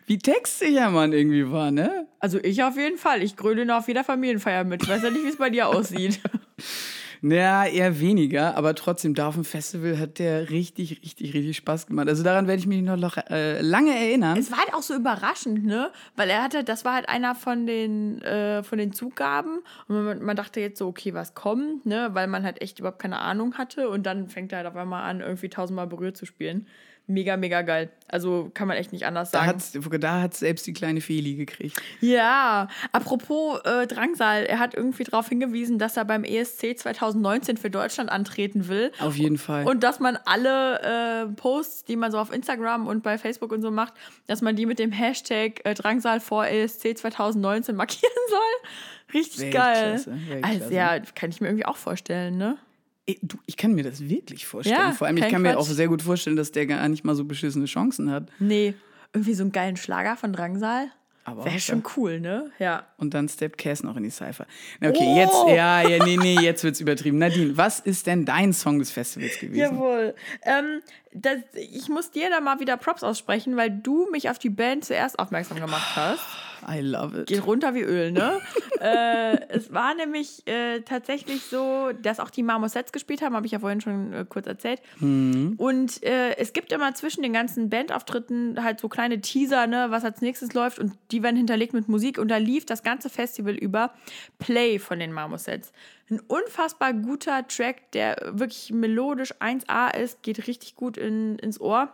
[0.06, 2.08] Wie textsicher man irgendwie war, ne?
[2.20, 3.24] Also ich auf jeden Fall.
[3.24, 4.84] Ich gröle auf jeder Familienfeier mit.
[4.84, 6.20] Ich weiß ja nicht, wie es bei dir aussieht.
[7.22, 11.88] Naja, eher weniger, aber trotzdem, da auf dem Festival hat der richtig, richtig, richtig Spaß
[11.88, 12.08] gemacht.
[12.08, 14.38] Also daran werde ich mich noch äh, lange erinnern.
[14.38, 15.92] Es war halt auch so überraschend, ne?
[16.16, 19.60] Weil er hatte, das war halt einer von den, äh, von den Zugaben.
[19.88, 22.10] Und man, man dachte jetzt so, okay, was kommt, ne?
[22.14, 23.90] Weil man halt echt überhaupt keine Ahnung hatte.
[23.90, 26.68] Und dann fängt er halt auf einmal an, irgendwie tausendmal berührt zu spielen.
[27.10, 27.90] Mega, mega geil.
[28.10, 29.50] Also kann man echt nicht anders Da sagen.
[29.50, 31.82] hat's, da hat selbst die kleine Feli gekriegt.
[32.02, 37.70] Ja, apropos äh, Drangsal, er hat irgendwie darauf hingewiesen, dass er beim ESC 2019 für
[37.70, 38.92] Deutschland antreten will.
[39.00, 39.66] Auf jeden Fall.
[39.66, 43.62] Und dass man alle äh, Posts, die man so auf Instagram und bei Facebook und
[43.62, 43.94] so macht,
[44.27, 49.14] dass man die mit dem Hashtag äh, Drangsal vor ESC 2019 markieren soll.
[49.14, 49.94] Richtig geil.
[49.94, 50.64] Weltklasse, Weltklasse.
[50.64, 52.58] Also ja, kann ich mir irgendwie auch vorstellen, ne?
[53.22, 54.77] Du, ich kann mir das wirklich vorstellen.
[54.77, 55.59] Ja, Vor allem, ich kann mir Quatsch.
[55.59, 58.29] auch sehr gut vorstellen, dass der gar nicht mal so beschissene Chancen hat.
[58.39, 58.74] Nee,
[59.13, 60.89] irgendwie so einen geilen Schlager von Drangsal.
[61.24, 62.51] Aber Wäre schon cool, ne?
[62.57, 62.87] Ja.
[62.98, 64.46] Und dann steppt Cass noch in die Cypher.
[64.79, 65.17] Na, okay, Oh!
[65.17, 67.17] jetzt, ja, ja, nee, nee, jetzt wird's übertrieben.
[67.17, 69.57] Nadine, was ist denn dein Song des Festivals gewesen?
[69.59, 70.15] Jawohl.
[70.43, 70.81] Ähm,
[71.22, 74.86] das, ich muss dir da mal wieder Props aussprechen, weil du mich auf die Band
[74.86, 76.22] zuerst aufmerksam gemacht hast.
[76.68, 77.27] I love it.
[77.27, 78.40] Geht runter wie Öl, ne?
[78.82, 83.51] äh, es war nämlich äh, tatsächlich so, dass auch die Marmosets gespielt haben, habe ich
[83.51, 84.82] ja vorhin schon äh, kurz erzählt.
[85.00, 90.03] Und äh, es gibt immer zwischen den ganzen Bandauftritten halt so kleine Teaser, ne, was
[90.03, 93.53] als nächstes läuft und die werden hinterlegt mit Musik und da lief das ganze Festival
[93.53, 93.94] über
[94.40, 95.72] Play von den Marmosets.
[96.09, 101.89] Ein unfassbar guter Track, der wirklich melodisch 1A ist, geht richtig gut in, ins Ohr.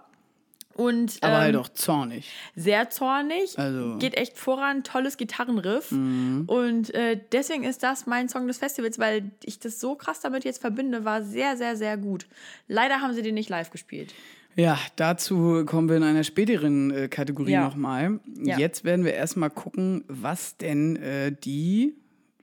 [0.75, 2.31] Und, Aber ähm, halt auch zornig.
[2.55, 5.91] sehr zornig, Also- geht echt voran, tolles Gitarrenriff.
[5.91, 10.45] Und äh, deswegen ist das mein Song des Festivals, weil ich das so krass damit
[10.45, 12.25] jetzt verbinde, war sehr, sehr, sehr gut.
[12.67, 14.15] Leider haben sie den nicht live gespielt.
[14.55, 17.63] Ja, dazu kommen wir in einer späteren äh, Kategorie Ja.
[17.65, 18.19] nochmal.
[18.43, 18.57] Ja.
[18.57, 21.95] Jetzt werden wir erstmal gucken, was denn äh, die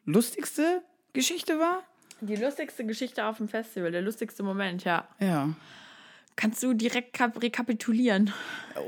[0.05, 1.83] lustigste Geschichte war.
[2.21, 5.09] Die lustigste Geschichte auf dem Festival, der lustigste Moment, ja.
[5.21, 5.55] Ja.
[6.37, 8.33] Kannst du direkt kap- rekapitulieren?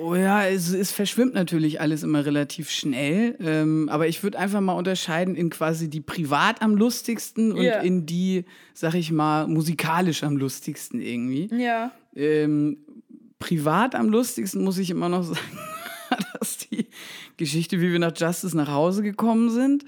[0.01, 3.37] Oh ja, es, es verschwimmt natürlich alles immer relativ schnell.
[3.41, 7.81] Ähm, aber ich würde einfach mal unterscheiden in quasi die privat am lustigsten und Ja.
[7.81, 11.51] in die, sag ich mal, musikalisch am lustigsten irgendwie.
[11.55, 11.93] Ja.
[12.15, 12.79] Ähm,
[13.39, 15.41] privat am lustigsten muss ich immer noch sagen,
[16.39, 16.87] dass die
[17.37, 19.85] Geschichte, wie wir nach Justice nach Hause gekommen sind.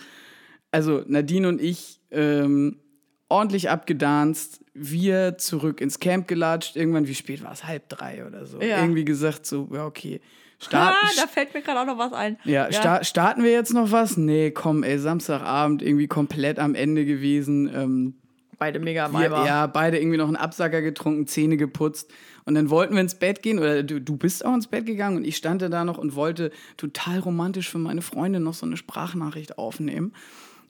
[0.70, 2.80] Also Nadine und ich ähm,
[3.28, 6.76] ordentlich abgedanzt, wir zurück ins Camp gelatscht.
[6.76, 7.64] Irgendwann, wie spät war es?
[7.64, 8.60] Halb drei oder so.
[8.60, 8.78] Ja.
[8.80, 10.20] Irgendwie gesagt, so, ja, okay.
[10.60, 12.38] Start, Ah, da fällt mir gerade auch noch was ein.
[12.44, 14.16] ja, Sta starten wir jetzt noch was?
[14.16, 17.68] Nee, komm, ey, Samstagabend irgendwie komplett am Ende gewesen.
[17.74, 18.14] Ähm,
[18.56, 19.44] Beide mega am Eimer.
[19.44, 22.10] ja, beide irgendwie noch einen Absacker getrunken, Zähne geputzt.
[22.44, 25.16] Und dann wollten wir ins Bett gehen, oder du, du bist auch ins Bett gegangen
[25.16, 28.76] und ich stand da noch und wollte total romantisch für meine Freundin noch so eine
[28.76, 30.12] Sprachnachricht aufnehmen.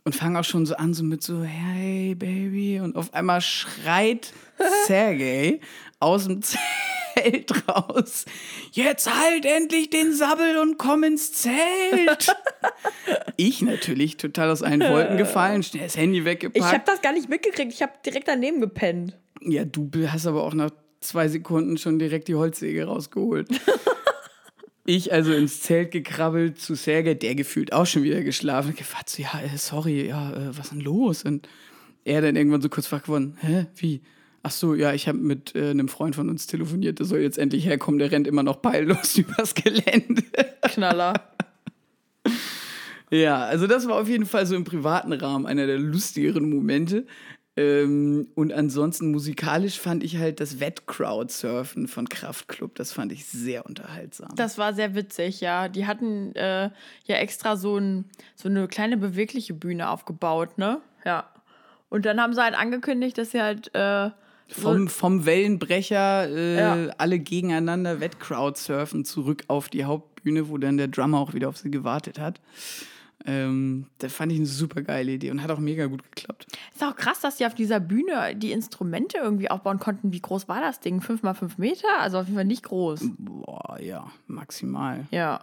[0.05, 2.81] Und fange auch schon so an, so mit so, hey, Baby.
[2.81, 4.33] Und auf einmal schreit
[4.87, 5.61] Sergej
[5.99, 8.27] aus dem Zelt raus,
[8.73, 12.37] jetzt halt endlich den Sabbel und komm ins Zelt.
[13.37, 16.59] ich natürlich total aus allen Wolken gefallen, schnell das Handy weggepackt.
[16.59, 17.73] Ich habe das gar nicht mitgekriegt.
[17.73, 19.17] Ich habe direkt daneben gepennt.
[19.41, 23.49] Ja, du hast aber auch nach zwei Sekunden schon direkt die Holzsäge rausgeholt.
[24.87, 28.71] Ich also ins Zelt gekrabbelt zu Sergej, der gefühlt auch schon wieder geschlafen.
[28.71, 31.23] Ich gefragt so, ja, äh, sorry, ja, äh, was ist denn los?
[31.23, 31.49] Und
[32.05, 34.03] er dann irgendwann so kurz wach geworden, hä, wie?
[34.43, 37.39] Ach so, ja, ich habe mit äh, einem Freund von uns telefoniert, der soll jetzt
[37.39, 40.23] endlich herkommen, der rennt immer noch peillos übers Gelände.
[40.61, 41.15] Knaller.
[43.11, 47.07] Ja, also das war auf jeden Fall so im privaten Rahmen einer der lustigeren Momente.
[47.57, 53.65] Ähm, und ansonsten musikalisch fand ich halt das Wettcrowdsurfen von Kraftklub, das fand ich sehr
[53.67, 54.31] unterhaltsam.
[54.35, 55.69] Das war sehr witzig, ja.
[55.69, 56.71] Die hatten äh,
[57.05, 60.81] ja extra so, ein, so eine kleine bewegliche Bühne aufgebaut, ne?
[61.05, 61.31] Ja.
[61.91, 64.11] Und dann haben sie halt angekündigt, dass sie halt äh,
[64.49, 66.95] vom, vom Wellenbrecher äh, Ja.
[66.99, 71.71] alle gegeneinander Wettcrowdsurfen zurück auf die Hauptbühne, wo dann der Drummer auch wieder auf sie
[71.71, 72.41] gewartet hat.
[73.27, 76.47] Ähm, das fand ich eine super geile Idee und hat auch mega gut geklappt.
[76.75, 80.13] Ist auch krass, dass die auf dieser Bühne die Instrumente irgendwie aufbauen konnten.
[80.13, 81.01] Wie groß war das Ding?
[81.01, 81.89] Fünf mal fünf Meter?
[82.01, 83.01] Also auf jeden Fall nicht groß.
[83.19, 85.07] Boah, ja, maximal.
[85.11, 85.41] Ja.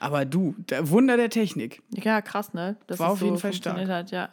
[0.00, 1.82] Aber du, der Wunder der Technik.
[1.90, 2.76] Ja, krass, ne?
[2.86, 3.86] Das War auf jeden Fall stark.
[3.86, 4.30] Hat, ja.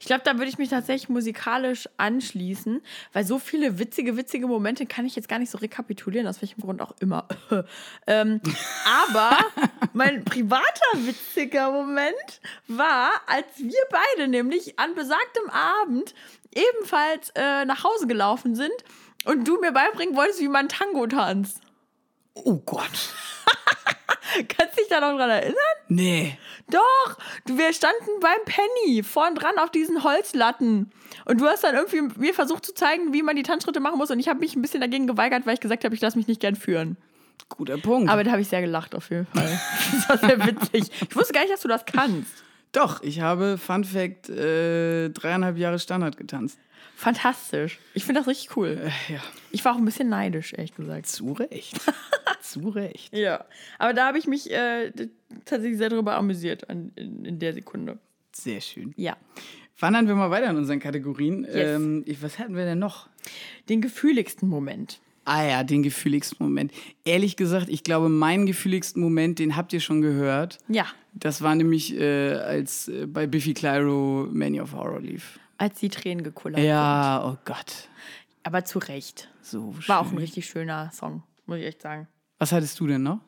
[0.00, 4.86] Ich glaube, da würde ich mich tatsächlich musikalisch anschließen, weil so viele witzige, witzige Momente
[4.86, 7.28] kann ich jetzt gar nicht so rekapitulieren, aus welchem Grund auch immer.
[8.08, 8.40] ähm,
[9.08, 9.38] aber
[9.92, 16.12] mein privater witziger Moment war, als wir beide nämlich an besagtem Abend
[16.52, 18.74] ebenfalls äh, nach Hause gelaufen sind
[19.26, 21.60] und du mir beibringen wolltest, wie man Tango tanzt.
[22.34, 22.90] Oh Gott.
[24.48, 25.54] Kannst du dich da noch dran erinnern?
[25.88, 26.36] Nee.
[26.70, 30.90] Doch, wir standen beim Penny vorn dran auf diesen Holzlatten.
[31.24, 34.10] Und du hast dann irgendwie mir versucht zu zeigen, wie man die Tanzschritte machen muss.
[34.10, 36.26] Und ich habe mich ein bisschen dagegen geweigert, weil ich gesagt habe, ich lasse mich
[36.26, 36.96] nicht gern führen.
[37.48, 38.10] Guter Punkt.
[38.10, 39.60] Aber da habe ich sehr gelacht auf jeden Fall.
[39.92, 40.90] Das war sehr witzig.
[41.08, 42.42] Ich wusste gar nicht, dass du das kannst.
[42.72, 46.58] Doch, ich habe, Fun Fact, äh, dreieinhalb Jahre Standard getanzt.
[46.96, 47.78] Fantastisch.
[47.92, 48.90] Ich finde das richtig cool.
[49.08, 49.20] Ja.
[49.50, 51.06] Ich war auch ein bisschen neidisch, ehrlich gesagt.
[51.06, 51.80] Zu Recht.
[52.62, 53.16] Zu Recht.
[53.16, 53.44] Ja.
[53.78, 54.92] Aber da habe ich mich äh,
[55.44, 57.98] tatsächlich sehr drüber amüsiert an, in, in der Sekunde.
[58.32, 58.92] Sehr schön.
[58.96, 59.16] Ja.
[59.78, 61.44] Wandern wir mal weiter in unseren Kategorien.
[61.44, 61.76] Yes.
[61.76, 63.08] Ähm, was hatten wir denn noch?
[63.68, 65.00] Den gefühligsten Moment.
[65.24, 66.72] Ah ja, den gefühligsten Moment.
[67.04, 70.58] Ehrlich gesagt, ich glaube, meinen gefühligsten Moment, den habt ihr schon gehört.
[70.68, 70.86] Ja.
[71.14, 75.38] Das war nämlich, äh, als äh, bei Biffy Clyro Many of Horror lief.
[75.56, 76.68] Als die Tränen gekullert sind.
[76.68, 77.88] Ja, oh Gott.
[78.42, 79.30] Aber zu Recht.
[79.40, 80.18] So War auch ein schön.
[80.18, 82.06] richtig schöner Song, muss ich echt sagen.
[82.38, 83.20] Was hattest du denn noch?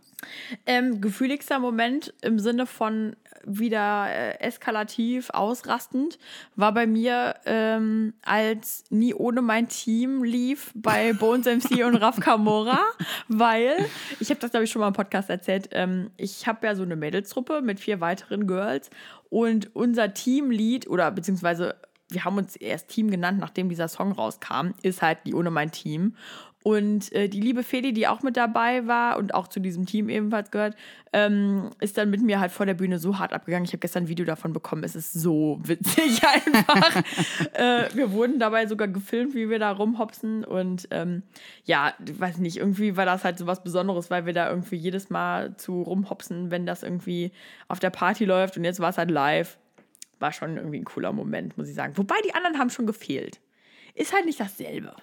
[0.64, 6.18] Ähm, gefühligster Moment im Sinne von wieder äh, eskalativ, ausrastend,
[6.56, 12.18] war bei mir, ähm, als Nie ohne mein Team lief bei Bones MC und Raf
[12.18, 12.80] Kamora,
[13.28, 13.76] weil,
[14.18, 16.82] ich habe das glaube ich schon mal im Podcast erzählt, ähm, ich habe ja so
[16.82, 18.90] eine Mädelstruppe mit vier weiteren Girls
[19.30, 21.76] und unser Teamlied oder beziehungsweise
[22.08, 25.72] wir haben uns erst Team genannt, nachdem dieser Song rauskam, ist halt die ohne mein
[25.72, 26.14] Team.
[26.66, 30.08] Und äh, die liebe Feli, die auch mit dabei war und auch zu diesem Team
[30.08, 30.74] ebenfalls gehört,
[31.12, 33.64] ähm, ist dann mit mir halt vor der Bühne so hart abgegangen.
[33.66, 34.82] Ich habe gestern ein Video davon bekommen.
[34.82, 37.04] Es ist so witzig einfach.
[37.52, 40.44] äh, wir wurden dabei sogar gefilmt, wie wir da rumhopsen.
[40.44, 41.22] Und ähm,
[41.66, 45.08] ja, weiß nicht, irgendwie war das halt so was Besonderes, weil wir da irgendwie jedes
[45.08, 47.30] Mal zu rumhopsen, wenn das irgendwie
[47.68, 48.56] auf der Party läuft.
[48.56, 49.56] Und jetzt war es halt live.
[50.18, 51.96] War schon irgendwie ein cooler Moment, muss ich sagen.
[51.96, 53.38] Wobei die anderen haben schon gefehlt.
[53.94, 54.96] Ist halt nicht dasselbe.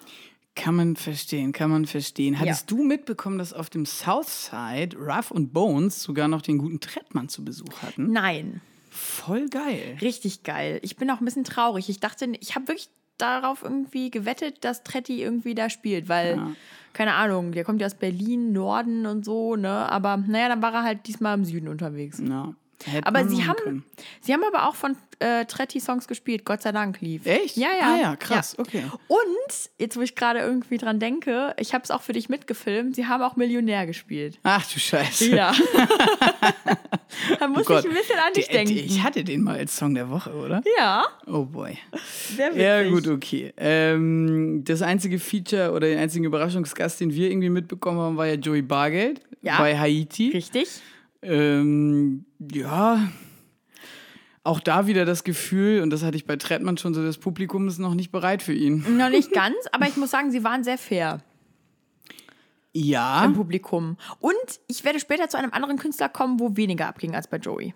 [0.56, 2.38] Kann man verstehen, kann man verstehen.
[2.38, 7.28] Hattest du mitbekommen, dass auf dem Southside Ruff und Bones sogar noch den guten Trettmann
[7.28, 8.12] zu Besuch hatten?
[8.12, 8.60] Nein.
[8.90, 9.96] Voll geil.
[10.00, 10.78] Richtig geil.
[10.82, 11.88] Ich bin auch ein bisschen traurig.
[11.88, 12.88] Ich dachte, ich habe wirklich
[13.18, 16.40] darauf irgendwie gewettet, dass Tretti irgendwie da spielt, weil,
[16.92, 19.90] keine Ahnung, der kommt ja aus Berlin, Norden und so, ne?
[19.90, 22.22] Aber naja, dann war er halt diesmal im Süden unterwegs.
[22.24, 22.54] Ja.
[22.84, 23.84] Hätte Aber sie haben, können.
[24.20, 27.24] sie haben aber auch von äh, Tretti Songs gespielt, Gott sei Dank lief.
[27.26, 27.56] Echt?
[27.56, 27.94] Ja, ja.
[27.94, 28.84] Ah ja, krass, okay.
[29.08, 32.96] Und, jetzt wo ich gerade irgendwie dran denke, ich habe es auch für dich mitgefilmt,
[32.96, 34.38] sie haben auch Millionär gespielt.
[34.42, 35.28] Ach du Scheiße.
[35.34, 35.52] Ja.
[37.38, 38.74] da muss Oh ich ein bisschen an dich Der- denken.
[38.76, 40.62] Ich hatte den mal als Song der Woche, oder?
[40.78, 41.78] ja, Oh boy.
[42.36, 42.62] sehr witzig.
[42.62, 43.52] Ja, gut, okay.
[43.56, 48.34] Ähm, das einzige Feature oder den einzigen Überraschungsgast, den wir irgendwie mitbekommen haben, war ja
[48.34, 49.58] Joey Bargeld Ja.
[49.58, 50.30] bei Haiti.
[50.30, 50.68] Richtig.
[51.24, 53.08] Ähm, ja.
[54.46, 57.66] Auch da wieder das Gefühl, und das hatte ich bei Trettmann schon so, das Publikum
[57.66, 58.84] ist noch nicht bereit für ihn.
[58.98, 61.22] Noch nicht ganz, aber ich muss sagen, sie waren sehr fair
[62.74, 63.24] Ja.
[63.24, 63.96] im Publikum.
[64.20, 64.34] Und
[64.68, 67.72] ich werde später zu einem anderen Künstler kommen, wo weniger abging als bei Joey.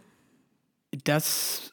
[1.04, 1.72] Das.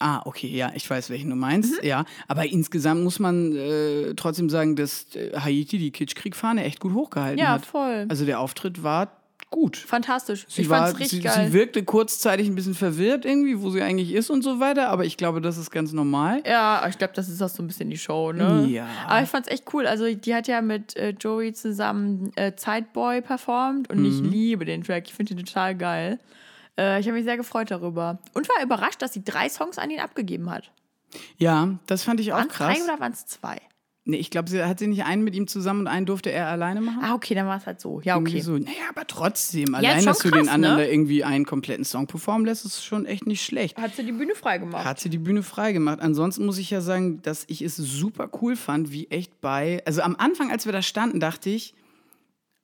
[0.00, 1.80] Ah, okay, ja, ich weiß, welchen du meinst.
[1.80, 1.86] Mhm.
[1.88, 6.92] Ja, aber insgesamt muss man äh, trotzdem sagen, dass äh, Haiti die Kitschkriegfahne echt gut
[6.94, 7.64] hochgehalten Ja, hat.
[7.66, 8.06] voll.
[8.08, 9.21] Also der Auftritt war
[9.52, 9.76] gut.
[9.76, 10.44] Fantastisch.
[10.48, 11.46] Sie, ich war, fand's richtig sie, geil.
[11.46, 15.04] sie wirkte kurzzeitig ein bisschen verwirrt irgendwie, wo sie eigentlich ist und so weiter, aber
[15.04, 16.42] ich glaube, das ist ganz normal.
[16.44, 18.66] Ja, ich glaube, das ist auch so ein bisschen die Show, ne?
[18.68, 18.88] Ja.
[19.06, 19.86] Aber ich fand's echt cool.
[19.86, 24.06] Also, die hat ja mit äh, Joey zusammen äh, Zeitboy performt und Mhm.
[24.06, 25.04] ich liebe den Track.
[25.06, 26.18] Ich finde den total geil.
[26.78, 28.18] Äh, ich habe mich sehr gefreut darüber.
[28.34, 30.72] Und war überrascht, dass sie drei Songs an ihn abgegeben hat.
[31.36, 32.74] Ja, das fand ich auch Waren es krass.
[32.78, 33.58] drei oder waren es zwei?
[34.04, 36.48] Nee, ich glaube, sie hat sie nicht einen mit ihm zusammen und einen durfte er
[36.48, 36.98] alleine machen.
[37.02, 38.00] Ah, okay, dann war es halt so.
[38.00, 38.40] Ja, Irgendwie okay.
[38.40, 40.82] So, naja, aber trotzdem, Ja, allein, schon dass du den krass, anderen ne?
[40.84, 43.78] da irgendwie einen kompletten Song performen lässt, ist schon echt nicht schlecht.
[43.78, 44.84] Hat sie die Bühne freigemacht.
[44.84, 46.00] Hat sie die Bühne freigemacht.
[46.00, 49.80] Ansonsten muss ich ja sagen, dass ich es super cool fand, wie echt bei.
[49.86, 51.74] Also am Anfang, als wir da standen, dachte ich,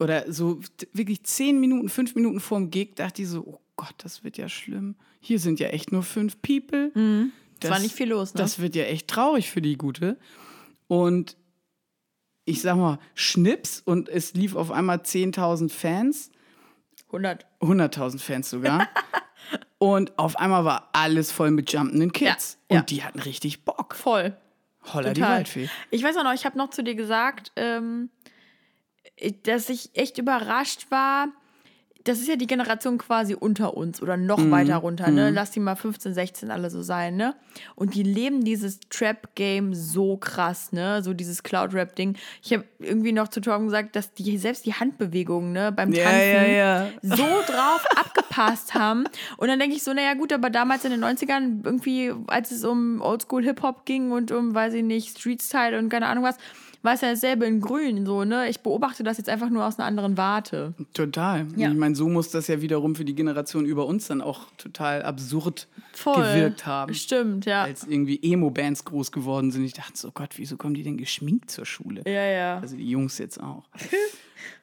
[0.01, 0.61] oder so
[0.93, 4.49] wirklich zehn Minuten, fünf Minuten vorm Gig, dachte ich so, oh Gott, das wird ja
[4.49, 4.97] schlimm.
[5.21, 6.91] Hier sind ja echt nur fünf People.
[7.63, 8.39] Es war nicht viel los, ne?
[8.39, 10.17] Das wird ja echt traurig für die Gute.
[10.89, 11.37] Und
[12.45, 16.31] ich sag mal, Schnips und es lief auf einmal 10.000 Fans.
[17.07, 17.47] 100.
[17.61, 18.89] 100.000 Fans sogar.
[19.79, 22.59] und auf einmal war alles voll mit jumpenden Kids.
[22.71, 22.81] Ja, ja.
[22.81, 23.95] Und die hatten richtig Bock.
[23.95, 24.37] Voll.
[24.93, 25.39] Holla die Total.
[25.39, 25.69] Waldfee.
[25.91, 28.11] Ich weiß auch noch, ich habe noch zu dir gesagt, ähm,
[29.45, 31.29] dass ich echt überrascht war.
[32.09, 34.51] Das ist ja die Generation quasi unter uns oder noch Mhm.
[34.51, 35.31] weiter runter, ne?
[35.31, 37.35] Lass die mal 15, 16 alle so sein, ne?
[37.75, 41.03] Und die leben dieses Trap-Game so krass, ne?
[41.03, 42.17] So dieses Cloud-Rap-Ding.
[42.43, 46.05] Ich habe irgendwie noch zu Torben gesagt, dass die selbst die Handbewegungen, ne, beim Ja,
[46.05, 46.89] Tanzen ja, ja.
[47.03, 49.05] so drauf abgepasst haben.
[49.37, 52.65] Und dann denke ich so, naja gut, aber damals in den 90ern, irgendwie, als es
[52.65, 56.37] um Oldschool-Hip-Hop ging und um, weiß ich nicht, Street-Style und keine Ahnung was,
[56.83, 58.49] war es ja dasselbe in Grün, so, ne?
[58.49, 60.75] Ich beobachte das jetzt einfach nur aus einer anderen Warte.
[60.95, 61.47] Total.
[61.57, 61.71] Ja.
[61.71, 65.03] Ich meine, so muss das ja wiederum für die Generation über uns dann auch total
[65.03, 66.15] absurd Voll.
[66.23, 66.95] gewirkt haben.
[66.95, 67.65] Stimmt, ja.
[67.65, 69.65] Als irgendwie Emo-Bands groß geworden sind.
[69.65, 72.03] Ich dachte so, Gott, wieso kommen die denn geschminkt zur Schule?
[72.07, 72.59] ja, ja.
[72.61, 73.65] Also die Jungs jetzt auch.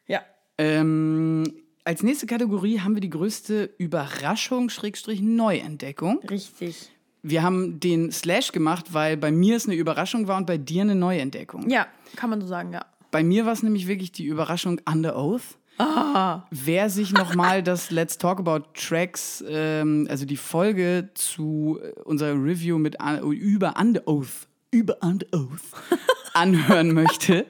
[0.07, 0.21] Ja.
[0.59, 1.51] Ähm,
[1.83, 6.19] als nächste Kategorie haben wir die größte Überraschung, Schrägstrich Neuentdeckung.
[6.29, 6.91] Richtig.
[7.23, 10.83] Wir haben den Slash gemacht, weil bei mir es eine Überraschung war und bei dir
[10.83, 11.69] eine Neuentdeckung.
[11.69, 12.85] Ja, kann man so sagen, ja.
[13.11, 15.57] Bei mir war es nämlich wirklich die Überraschung Under Oath.
[15.77, 16.43] Ah.
[16.51, 22.33] Wer sich nochmal das Let's Talk About Tracks, ähm, also die Folge zu äh, unserer
[22.33, 22.97] Review mit
[23.31, 25.59] über Under Oath, über Under Oath
[26.33, 27.45] anhören möchte,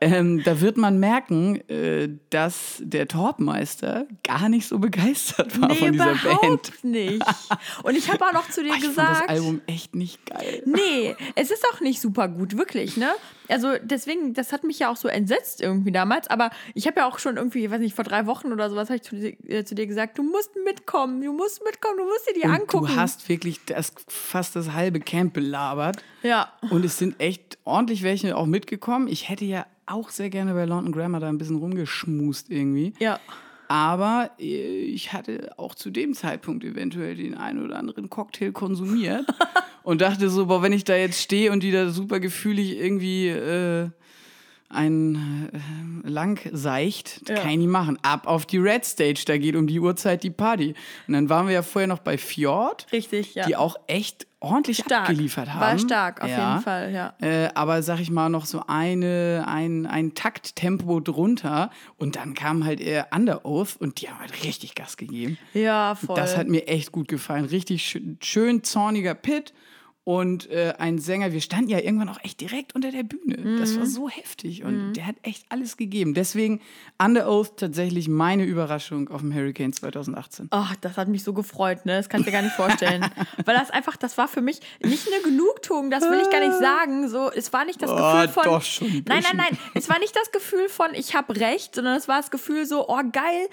[0.00, 5.74] ähm, da wird man merken, äh, dass der Torpmeister gar nicht so begeistert war Nee,
[5.76, 6.84] von dieser überhaupt Band.
[6.84, 7.22] nicht.
[7.82, 9.20] Und ich habe auch noch zu dir Ah, Ich fand gesagt.
[9.22, 10.62] das Album echt nicht geil.
[10.64, 13.10] Nee, es ist auch nicht super gut, wirklich, ne?
[13.50, 17.06] Also deswegen, das hat mich ja auch so entsetzt irgendwie damals, aber ich habe ja
[17.08, 19.36] auch schon irgendwie, ich weiß nicht, vor drei Wochen oder sowas habe ich zu, dir-
[19.48, 22.54] äh, zu dir gesagt, du musst mitkommen, du musst mitkommen, du musst dir die Und
[22.54, 22.86] angucken.
[22.86, 26.02] du hast wirklich das, fast das halbe Camp belabert.
[26.22, 26.52] ja.
[26.70, 29.08] Und es sind echt ordentlich welche auch mitgekommen.
[29.08, 32.92] Ich hätte ja auch sehr gerne bei London Grammar da ein bisschen rumgeschmust irgendwie.
[33.00, 33.18] Ja.
[33.70, 39.24] Aber äh, ich hatte auch zu dem Zeitpunkt eventuell den einen oder anderen Cocktail konsumiert
[39.84, 43.28] und dachte so, boah, wenn ich da jetzt stehe und die da super gefühlig irgendwie
[43.28, 43.88] äh,
[44.68, 45.50] ein
[46.04, 47.36] äh, lang seicht, Ja.
[47.36, 47.96] kann ich nicht machen.
[48.02, 50.74] Ab auf die Red Stage, da geht um die Uhrzeit die Party.
[51.06, 53.46] Und dann waren wir ja vorher noch bei Fjord, Richtig, ja.
[53.46, 55.02] die auch echt ordentlich stark.
[55.08, 55.60] abgeliefert haben.
[55.60, 56.50] War stark, auf Ja.
[56.52, 57.14] jeden Fall, ja.
[57.20, 62.64] Äh, aber sag ich mal noch so eine, ein, ein Takttempo drunter und dann kam
[62.64, 65.38] halt eher Under Oath und die haben halt richtig Gas gegeben.
[65.54, 66.16] Ja, voll.
[66.16, 67.44] Das hat mir echt gut gefallen.
[67.44, 69.52] Richtig schön, schön zorniger Pit
[70.10, 71.32] und äh, ein Sänger.
[71.32, 73.58] Wir standen ja irgendwann auch echt direkt unter der Bühne.
[73.60, 73.78] Das Mhm.
[73.78, 76.14] war so heftig und der hat echt alles gegeben.
[76.14, 76.60] Deswegen
[77.00, 80.48] Under Oath tatsächlich meine Überraschung auf dem Hurricane 2018.
[80.50, 81.96] Ach, das hat mich so gefreut, ne?
[81.96, 83.02] Das kannst du dir gar nicht vorstellen.
[83.44, 86.58] Weil das einfach, das war für mich nicht eine Genugtuung, das will ich gar nicht
[86.58, 87.08] sagen.
[87.08, 88.42] So, es war nicht das Oh, Gefühl von.
[88.44, 89.58] doch schon ein nein, nein, nein.
[89.74, 92.88] Es war nicht das Gefühl von, ich habe recht, sondern es war das Gefühl so,
[92.88, 93.48] oh geil,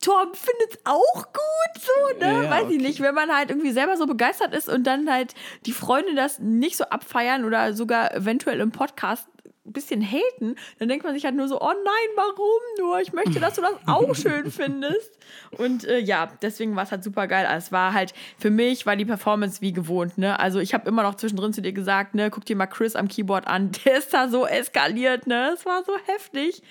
[0.00, 2.44] Torben findet auch gut, so, ne?
[2.44, 2.76] Ja, Weiß okay.
[2.76, 3.00] ich nicht.
[3.00, 5.34] Wenn man halt irgendwie selber so begeistert ist und dann halt
[5.66, 9.26] die Freunde das nicht so abfeiern oder sogar eventuell im Podcast
[9.66, 13.00] ein bisschen haten, dann denkt man sich halt nur so, oh nein, warum nur?
[13.00, 15.18] Ich möchte, dass du das auch schön findest.
[15.56, 17.46] Und äh, ja, deswegen war es halt super geil.
[17.46, 20.40] Also es war halt, für mich war die Performance wie gewohnt, ne?
[20.40, 23.08] Also ich habe immer noch zwischendrin zu dir gesagt, ne, guck dir mal Chris am
[23.08, 25.52] Keyboard an, der ist da so eskaliert, ne?
[25.54, 26.62] Es war so heftig.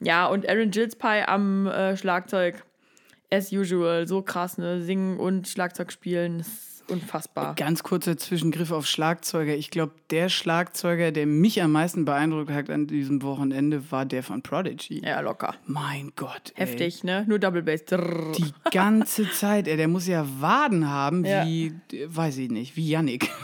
[0.00, 2.62] Ja, und Aaron Gillespie am äh, Schlagzeug,
[3.32, 4.80] as usual, so krass, ne?
[4.82, 7.54] Singen und Schlagzeug spielen, ist unfassbar.
[7.56, 9.54] Ganz kurzer Zwischengriff auf Schlagzeuger.
[9.54, 14.22] Ich glaube, der Schlagzeuger, der mich am meisten beeindruckt hat an diesem Wochenende, war der
[14.22, 15.02] von Prodigy.
[15.04, 15.54] Ja, locker.
[15.66, 16.52] Mein Gott.
[16.54, 16.66] Ey.
[16.66, 17.24] Heftig, ne?
[17.28, 17.84] Nur Double Bass.
[17.84, 18.32] Drrr.
[18.38, 21.44] Die ganze Zeit, ey, der muss ja Waden haben, Ja.
[21.44, 21.74] wie,
[22.06, 23.28] weiß ich nicht, wie Yannick.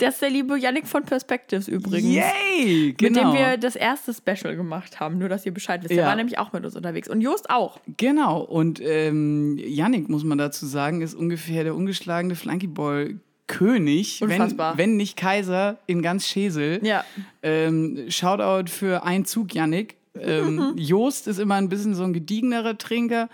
[0.00, 2.14] Das ist der liebe Yannick von Perspectives übrigens.
[2.14, 2.88] Yay!
[2.88, 3.32] Mit dem Genau.
[3.34, 5.90] wir das erste Special gemacht haben, nur dass ihr Bescheid wisst.
[5.90, 5.96] Ja.
[5.98, 7.08] Der war nämlich auch mit uns unterwegs.
[7.08, 7.80] Und Jost auch.
[7.96, 14.78] Genau, und ähm, Yannick, muss man dazu sagen, ist ungefähr der ungeschlagene Flunkyball-König, wenn, Unfassbar.
[14.78, 16.80] wenn nicht Kaiser, in ganz Schesel.
[16.84, 17.04] Ja.
[17.42, 19.96] Ähm, Shoutout für einen Zug, Yannick.
[20.20, 23.28] Ähm, Jost ist immer ein bisschen so ein gediegenerer Trinker,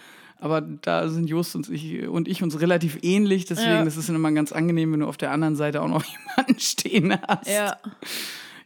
[0.44, 3.82] aber da sind Jost und ich, und ich uns relativ ähnlich, deswegen Ja.
[3.82, 6.04] ist es immer ganz angenehm, wenn du auf der anderen Seite auch noch
[6.36, 7.48] jemanden stehen hast.
[7.48, 7.76] Ja.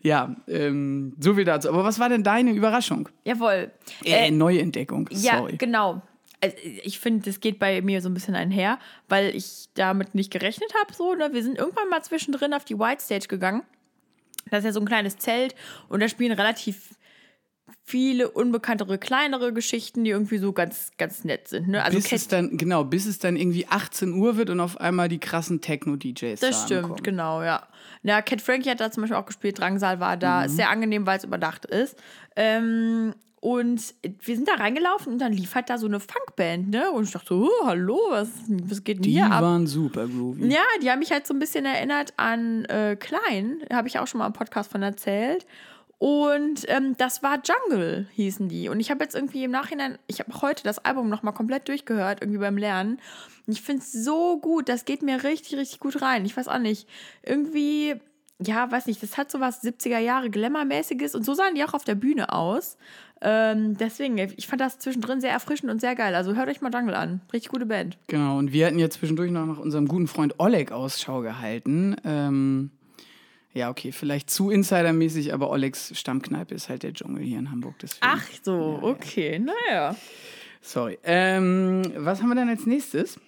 [0.03, 1.69] Ja, ähm, so viel dazu.
[1.69, 3.09] Aber was war denn deine Überraschung?
[3.25, 3.71] Jawohl.
[4.05, 5.57] Äh, Neuentdeckung, Ja, sorry.
[5.57, 6.03] genau.
[6.41, 10.31] Also ich finde, das geht bei mir so ein bisschen einher, weil ich damit nicht
[10.33, 10.95] gerechnet habe.
[10.95, 11.31] So, ne?
[11.33, 13.63] Wir sind irgendwann mal zwischendrin auf die White Stage gegangen.
[14.51, 15.55] Das ist ja so ein kleines Zelt
[15.89, 16.91] und da spielen relativ
[17.85, 21.69] viele unbekanntere, kleinere Geschichten, die irgendwie so ganz, ganz nett sind.
[21.69, 21.83] Ne?
[21.83, 24.79] Also bis Cat- es dann, genau, bis es dann irgendwie 18 Uhr wird und auf
[24.81, 27.03] einmal die krassen Techno-DJs Das da stimmt, ankommen.
[27.03, 27.67] genau, ja.
[28.03, 30.41] Na, Cat Frankie hat da zum Beispiel auch gespielt, Drangsal war da.
[30.41, 30.47] Mhm.
[30.47, 31.97] Ist sehr angenehm, weil es überdacht ist.
[32.37, 36.91] Ähm, und wir sind da reingelaufen und dann lief halt da so eine Funkband, ne?
[36.91, 39.43] Und ich dachte so, oh, hallo, was, was geht denn Die hier ab?
[39.43, 40.49] waren super groovy.
[40.53, 43.59] Ja, die haben mich halt so ein bisschen erinnert an äh, Klein.
[43.73, 45.47] Habe ich auch schon mal im Podcast von erzählt.
[45.99, 48.69] Und ähm, das war Jungle, hießen die.
[48.69, 52.19] Und ich habe jetzt irgendwie im Nachhinein, ich habe heute das Album nochmal komplett durchgehört,
[52.21, 53.01] irgendwie beim Lernen.
[53.47, 56.25] Und ich finde es so gut, das geht mir richtig, richtig gut rein.
[56.25, 56.89] Ich weiß auch nicht,
[57.25, 57.97] irgendwie,
[58.41, 61.75] ja, weiß nicht, das hat so was 70er Jahre Glamour-mäßiges und so sahen die auch
[61.75, 62.77] auf der Bühne aus.
[63.21, 66.15] Ähm, deswegen, ich fand das zwischendrin sehr erfrischend und sehr geil.
[66.15, 67.23] Also hört euch mal Jungle an.
[67.33, 67.99] Richtig gute Band.
[68.07, 71.97] Genau, und wir hatten ja zwischendurch noch nach unserem guten Freund Oleg Ausschau gehalten.
[72.05, 72.71] Ähm,
[73.59, 77.75] ja, okay, vielleicht zu insidermäßig, aber Olegs Stammkneipe ist halt der Dschungel hier in Hamburg.
[77.83, 78.07] Deswegen.
[78.07, 79.95] Ach so, okay, naja.
[80.61, 80.99] Sorry.
[81.05, 83.19] Ähm, was haben wir dann als nächstes?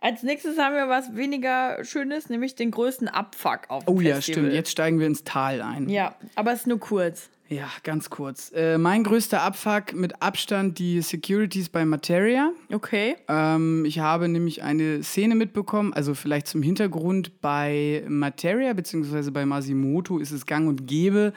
[0.00, 4.14] Als nächstes haben wir was weniger Schönes, nämlich den größten Abfuck auf dem Oh ja,
[4.16, 4.42] Festival.
[4.42, 4.54] stimmt.
[4.54, 5.88] Jetzt steigen wir ins Tal ein.
[5.88, 7.30] Ja, aber es ist nur kurz.
[7.50, 8.52] Ja, ganz kurz.
[8.54, 12.52] Äh, mein größter Abfuck mit Abstand die Securities bei Materia.
[12.70, 13.16] Okay.
[13.26, 19.30] Ähm, ich habe nämlich eine Szene mitbekommen, also vielleicht zum Hintergrund bei Materia bzw.
[19.30, 21.32] bei Masimoto ist es gang und gäbe,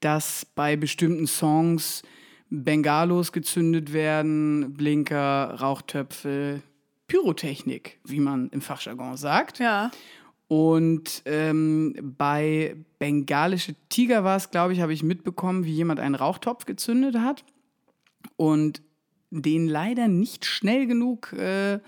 [0.00, 2.02] dass bei bestimmten Songs
[2.48, 6.62] Bengalos gezündet werden, Blinker, Rauchtöpfe,
[7.06, 9.58] Pyrotechnik, wie man im Fachjargon sagt.
[9.58, 9.90] Ja.
[10.50, 16.16] Und ähm, bei Bengalische Tiger war es, glaube ich, habe ich mitbekommen, wie jemand einen
[16.16, 17.44] Rauchtopf gezündet hat
[18.34, 18.82] und
[19.30, 21.78] den leider nicht schnell genug, äh,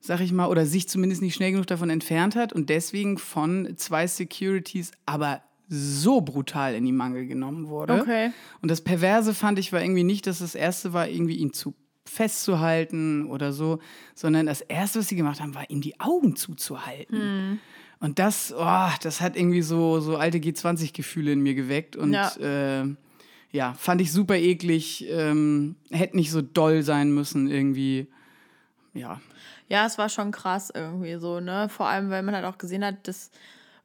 [0.00, 3.74] sag ich mal, oder sich zumindest nicht schnell genug davon entfernt hat und deswegen von
[3.76, 8.00] zwei Securities aber so brutal in die Mangel genommen wurde.
[8.00, 8.30] Okay.
[8.62, 11.74] Und das Perverse fand ich war irgendwie nicht, dass das erste war, irgendwie ihn zu
[12.06, 13.78] festzuhalten oder so,
[14.14, 17.20] sondern das erste, was sie gemacht haben, war ihm die Augen zuzuhalten.
[17.20, 17.58] Hm.
[18.00, 21.96] Und das, oh, das hat irgendwie so, so alte G20-Gefühle in mir geweckt.
[21.96, 22.30] Und Ja.
[22.40, 22.84] äh,
[23.52, 25.06] ja fand ich super eklig.
[25.08, 28.06] Ähm, hätte nicht so doll sein müssen, irgendwie.
[28.94, 29.20] Ja.
[29.68, 31.68] Ja, es war schon krass irgendwie so, ne?
[31.68, 33.30] Vor allem, weil man halt auch gesehen hat, dass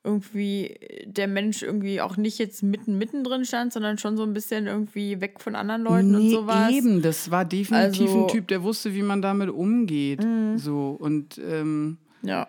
[0.03, 4.65] irgendwie der Mensch irgendwie auch nicht jetzt mitten mittendrin stand, sondern schon so ein bisschen
[4.67, 6.71] irgendwie weg von anderen Leuten und Nee, sowas.
[6.71, 10.21] Eben, das war definitiv Also- ein Typ, der wusste, wie man damit umgeht.
[10.57, 12.47] So, und ähm, Ja.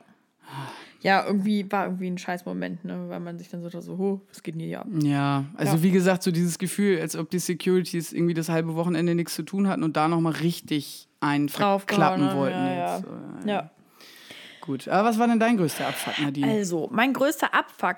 [1.03, 3.07] Ja, irgendwie war irgendwie ein scheiß Moment, ne?
[3.09, 4.87] Weil man sich dann so dachte, so, oh, was geht denn hier ab?
[5.03, 5.83] Ja, also Ja.
[5.83, 9.43] wie gesagt, so dieses Gefühl, als ob die Securities irgendwie das halbe Wochenende nichts zu
[9.43, 11.49] tun hatten und da nochmal richtig einen
[12.31, 12.57] haben, wollten.
[12.59, 12.97] ja, ja.
[12.97, 13.07] Jetzt.
[13.45, 13.71] Äh, Ja.
[14.61, 16.53] Gut, aber was war denn dein größter Abfuck, Nadine?
[16.53, 17.97] Also, mein größter Abfuck,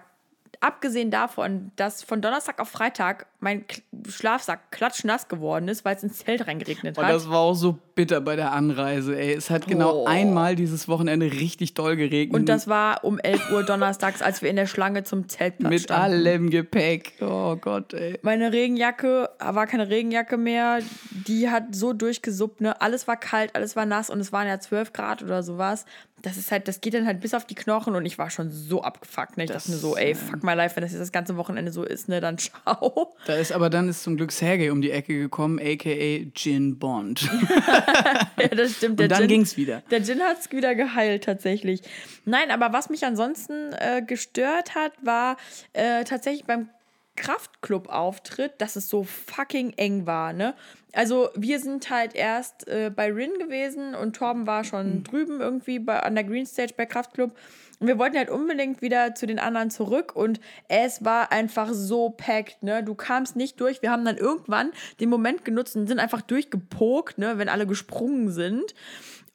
[0.61, 6.03] abgesehen davon, dass von Donnerstag auf Freitag mein K Schlafsack klatschnass geworden ist, weil es
[6.03, 7.13] ins Zelt reingeregnet Und hat.
[7.13, 9.33] das war auch so bitter bei der Anreise, ey.
[9.35, 10.07] Es hat genau Oh.
[10.07, 12.35] einmal dieses Wochenende richtig doll geregnet.
[12.41, 15.83] Und das war um 11 Uhr donnerstags, als wir in der Schlange zum Zeltplatz mit
[15.83, 16.03] standen.
[16.27, 17.15] allem Gepäck.
[17.21, 18.19] Oh Gott, ey.
[18.23, 20.81] Meine Regenjacke war keine Regenjacke mehr.
[21.27, 22.81] Die hat so durchgesuppt, ne?
[22.81, 25.85] Alles war kalt, alles war nass und es waren ja 12 Grad oder sowas.
[26.25, 28.51] Das ist halt, das geht dann halt bis auf die Knochen und ich war schon
[28.51, 29.37] so abgefuckt.
[29.37, 29.45] Ne?
[29.45, 31.85] Ich dachte mir so, ey, fuck my life, wenn das jetzt das ganze Wochenende so
[31.85, 33.15] ist, ne, dann ciao.
[33.27, 37.23] Da ist aber dann ist zum Glück Sergei um die Ecke gekommen, aka Gin Bond.
[38.39, 39.01] ja, das stimmt.
[39.01, 39.83] Und dann Gin- ging's wieder.
[39.91, 41.83] Der Gin hat es wieder geheilt, tatsächlich.
[42.25, 45.37] Nein, aber was mich ansonsten äh, gestört hat, war
[45.73, 46.69] äh, tatsächlich beim
[47.17, 50.55] Kraftclub-Auftritt, dass es so fucking eng war, ne?
[50.93, 55.81] Also wir sind halt erst äh, bei Rin gewesen und Torben war schon drüben irgendwie
[55.81, 57.37] bei, an der Green Stage bei Kraftclub.
[57.81, 62.11] Und wir wollten halt unbedingt wieder zu den anderen zurück und es war einfach so
[62.11, 62.83] packed, ne?
[62.85, 63.83] Du kamst nicht durch.
[63.83, 67.39] Wir haben dann irgendwann den Moment genutzt und sind einfach durchgepokt, ne?
[67.39, 68.75] Wenn alle gesprungen sind.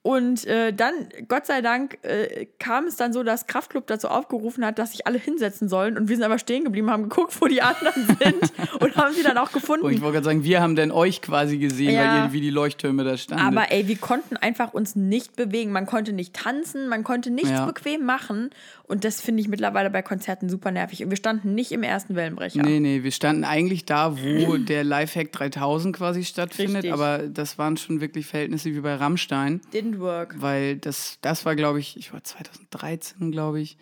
[0.02, 0.94] Und äh, dann,
[1.28, 5.06] Gott sei Dank, äh, kam es dann so, dass Kraftklub dazu aufgerufen hat, dass sich
[5.06, 5.98] alle hinsetzen sollen.
[5.98, 9.24] Und wir sind aber stehen geblieben, haben geguckt, wo die anderen sind und haben sie
[9.24, 9.86] dann auch gefunden.
[9.86, 12.16] Und ich wollte gerade sagen, wir haben denn euch quasi gesehen, Ja.
[12.20, 13.46] weil ihr wie die Leuchttürme da standet.
[13.46, 15.74] Aber ey, wir konnten einfach uns nicht bewegen.
[15.74, 17.66] Man konnte nicht tanzen, man konnte nichts Ja.
[17.66, 18.52] bequem machen.
[18.90, 21.04] Und das finde ich mittlerweile bei Konzerten super nervig.
[21.04, 22.62] Und wir standen nicht im ersten Wellenbrecher.
[22.62, 26.94] Nee, nee, wir standen eigentlich da, wo der Lifehack 3000 quasi stattfindet, Richtig.
[26.94, 30.36] aber das waren schon wirklich Verhältnisse wie bei Rammstein, Didn't work.
[30.40, 33.78] weil das, das war, glaube ich, ich war 2013, glaube ich,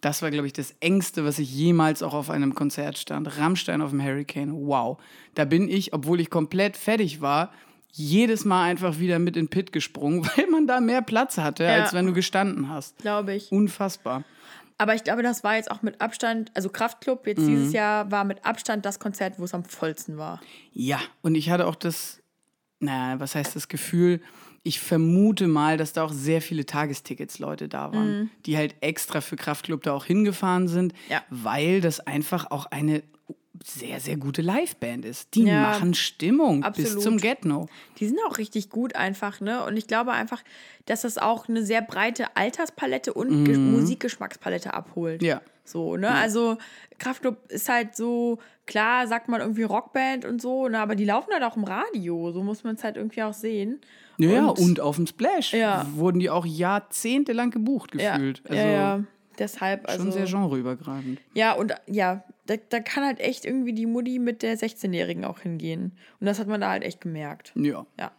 [0.00, 3.38] das war, glaube ich, das Engste, was ich jemals auch auf einem Konzert stand.
[3.38, 4.98] Rammstein auf dem Hurricane, wow.
[5.34, 7.52] Da bin ich, obwohl ich komplett fertig war,
[7.92, 11.64] jedes Mal einfach wieder mit in den Pit gesprungen, weil man da mehr Platz hatte,
[11.64, 11.82] Ja.
[11.82, 12.98] als wenn du gestanden hast.
[12.98, 13.52] Glaube ich.
[13.52, 14.24] Unfassbar.
[14.82, 17.46] Aber ich glaube, das war jetzt auch mit Abstand, also Kraftklub jetzt Mhm.
[17.46, 20.40] dieses Jahr war mit Abstand das Konzert, wo es am vollsten war.
[20.72, 22.20] Ja, und ich hatte auch das,
[22.80, 24.20] naja, was heißt das Gefühl,
[24.64, 29.36] ich vermute mal, dass da auch sehr viele Tagestickets-Leute da waren, die halt extra für
[29.36, 31.22] Kraftklub da auch hingefahren sind, Ja.
[31.30, 33.04] weil das einfach auch eine
[33.64, 35.34] sehr, sehr gute Liveband ist.
[35.34, 37.02] Die Ja, machen Stimmung bis absolut.
[37.02, 37.68] zum Get-No.
[37.98, 39.64] Die sind auch richtig gut einfach, ne?
[39.64, 40.42] Und ich glaube einfach,
[40.86, 45.22] dass das auch eine sehr breite Alterspalette und Ge- Musikgeschmackspalette abholt.
[45.22, 45.26] Mhm.
[45.28, 45.42] Ja.
[45.64, 46.10] So, ne?
[46.10, 46.56] Also
[46.98, 50.78] Kraftklub ist halt so, klar sagt man irgendwie Rockband und so, ne?
[50.80, 52.32] aber die laufen halt auch im Radio.
[52.32, 53.80] So muss man es halt irgendwie auch sehen.
[54.18, 55.86] Ja, ja, und auf dem Splash Ja.
[55.94, 58.42] wurden die auch jahrzehntelang gebucht Ja, gefühlt.
[58.44, 59.04] Also ja, ja.
[59.38, 60.04] Deshalb, also.
[60.04, 61.20] schon sehr genreübergreifend.
[61.34, 65.40] Ja, und ja, da, da kann halt echt irgendwie die Mutti mit der 16-Jährigen auch
[65.40, 65.92] hingehen.
[66.20, 67.52] Und das hat man da halt echt gemerkt.
[67.56, 67.86] Ja.
[67.98, 68.12] Ja.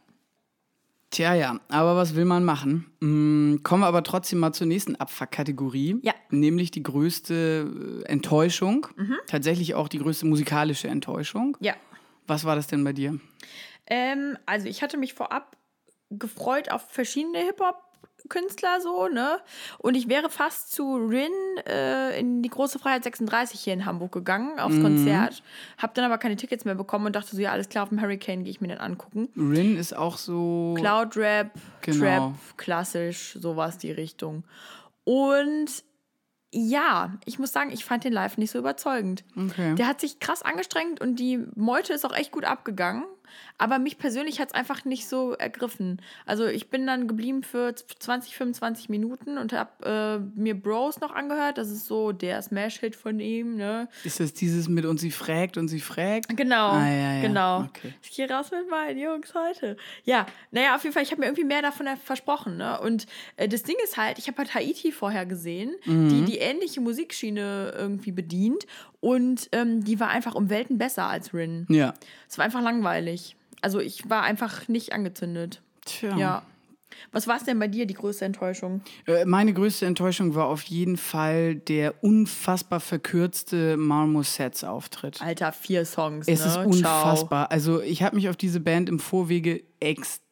[1.13, 2.87] Tja, ja, aber was will man machen?
[2.99, 5.99] Mm, kommen wir aber trotzdem mal zur nächsten Abfuck-Kategorie.
[6.01, 6.13] Ja.
[6.31, 8.87] Nämlich die größte äh, Enttäuschung.
[9.27, 11.55] Tatsächlich auch die größte musikalische Enttäuschung.
[11.59, 11.75] Ja.
[12.25, 13.19] Was war das denn bei dir?
[13.85, 15.55] Ähm, also ich hatte mich vorab
[16.09, 17.39] gefreut auf verschiedene
[18.23, 19.39] Hip-Hop-Künstler so, ne?
[19.77, 21.31] Und ich wäre fast zu Rin
[21.67, 25.43] äh, in die Große Freiheit 36 hier in Hamburg gegangen, aufs Konzert.
[25.77, 28.01] Hab dann aber keine Tickets mehr bekommen und dachte so, ja, alles klar, auf dem
[28.01, 29.29] Hurricane gehe ich mir dann angucken.
[29.35, 30.75] Rin ist auch so.
[30.77, 31.51] Cloud Rap,
[31.81, 31.99] Genau.
[31.99, 34.43] Trap, klassisch, sowas die Richtung.
[35.03, 35.83] Und
[36.51, 39.23] ja, ich muss sagen, ich fand den live nicht so überzeugend.
[39.35, 39.75] Okay.
[39.75, 43.03] Der hat sich krass angestrengt und die Meute ist auch echt gut abgegangen.
[43.57, 46.01] Aber mich persönlich hat es einfach nicht so ergriffen.
[46.25, 51.11] Also ich bin dann geblieben für 20, 25 Minuten und habe äh, mir Bros noch
[51.13, 51.57] angehört.
[51.57, 53.87] Das ist so der Smash-Hit von ihm, ne?
[54.03, 56.35] Ist das dieses mit und sie fragt und sie fragt?
[56.35, 57.21] Genau, Ah, ja, ja.
[57.21, 57.61] genau.
[57.61, 57.93] Okay.
[58.01, 59.77] Ich gehe raus mit meinen Jungs heute.
[60.03, 62.57] Ja, naja, auf jeden Fall, ich habe mir irgendwie mehr davon versprochen.
[62.57, 62.79] Ne?
[62.81, 63.05] Und
[63.37, 66.09] äh, das Ding ist halt, ich habe halt Haiti vorher gesehen, Mhm.
[66.09, 68.65] die die ähnliche Musikschiene irgendwie bedient.
[69.03, 71.65] Und ähm, die war einfach um Welten besser als Rin.
[71.67, 71.93] Ja.
[72.29, 73.35] Es war einfach langweilig.
[73.59, 75.61] Also ich war einfach nicht angezündet.
[75.83, 76.17] Tja.
[76.17, 76.43] Ja.
[77.11, 78.79] Was war es denn bei dir, die größte Enttäuschung?
[79.05, 85.21] Äh, Meine größte Enttäuschung war auf jeden Fall der unfassbar verkürzte Marmosets-Auftritt.
[85.21, 86.25] Alter, vier Songs.
[86.29, 86.45] Es ne?
[86.45, 86.65] ist Ciao.
[86.65, 87.51] unfassbar.
[87.51, 90.22] Also ich habe mich auf diese Band im Vorwege extrem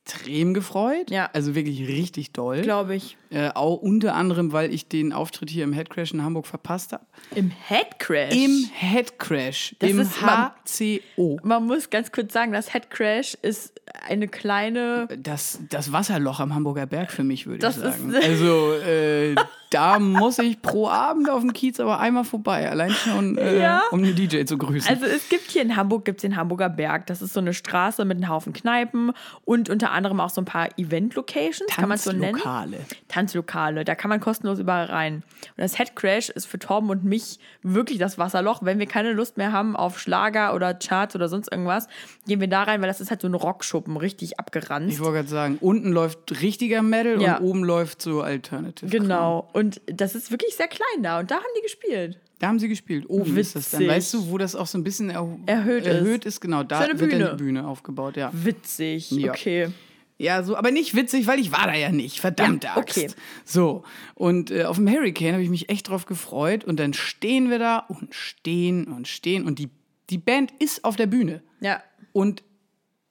[0.53, 1.09] gefreut.
[1.11, 1.29] Ja.
[1.33, 2.61] Also wirklich richtig doll.
[2.61, 3.17] Glaube ich.
[3.29, 7.05] Äh, auch unter anderem, weil ich den Auftritt hier im Headcrash in Hamburg verpasst habe.
[7.35, 8.33] Im Headcrash.
[8.35, 9.75] Im Headcrash.
[9.79, 11.39] Das Im ist- man- HCO.
[11.43, 13.73] Man muss ganz kurz sagen, das Headcrash ist
[14.07, 15.07] eine kleine.
[15.17, 18.15] Das, das Wasserloch am Hamburger Berg für mich, würde ich Das ist- sagen.
[18.15, 19.35] Also äh,
[19.71, 22.69] da muss ich pro Abend auf dem Kiez aber einmal vorbei.
[22.69, 23.81] Allein schon, äh, Ja.
[23.91, 24.87] um den DJ zu grüßen.
[24.89, 27.07] Also es gibt hier in Hamburg gibt's den Hamburger Berg.
[27.07, 29.11] Das ist so eine Straße mit einem Haufen Kneipen
[29.45, 32.33] und unter anderem auch so ein paar Event-Locations, kann man so nennen.
[32.37, 32.77] Tanzlokale.
[33.07, 35.15] Tanzlokale, da kann man kostenlos überall rein.
[35.15, 35.23] Und
[35.57, 38.59] das Headcrash ist für Torben und mich wirklich das Wasserloch.
[38.63, 41.87] Wenn wir keine Lust mehr haben auf Schlager oder Charts oder sonst irgendwas,
[42.27, 44.93] gehen wir da rein, weil das ist halt so ein Rockschuppen, richtig abgeranzt.
[44.93, 47.37] Ich wollte gerade sagen, unten läuft richtiger Metal Ja.
[47.37, 48.89] und oben läuft so Alternative.
[48.89, 49.49] Genau.
[49.61, 51.19] Und das ist wirklich sehr klein da.
[51.19, 52.19] Und da haben die gespielt.
[52.39, 53.05] Da haben sie gespielt.
[53.07, 53.81] Oben ist das dann.
[53.81, 53.95] Witzig.
[53.95, 55.93] Weißt du, wo das auch so ein bisschen er Erhöht ist.
[55.93, 56.41] erhöht ist?
[56.41, 57.29] Genau, da wird dann Bühne.
[57.37, 58.31] die Bühne aufgebaut, ja.
[58.33, 59.11] Witzig.
[59.11, 59.29] Ja.
[59.31, 59.69] Okay.
[60.17, 62.19] Ja, so, aber nicht witzig, weil ich war da ja nicht.
[62.19, 62.97] Verdammte Ja, Axt.
[62.97, 63.09] okay.
[63.45, 63.83] So,
[64.15, 66.63] und äh, auf dem Hurricane habe ich mich echt drauf gefreut.
[66.63, 69.45] Und dann stehen wir da und stehen und stehen.
[69.45, 69.69] Und die,
[70.09, 71.43] die Band ist auf der Bühne.
[71.59, 71.83] Ja.
[72.11, 72.43] Und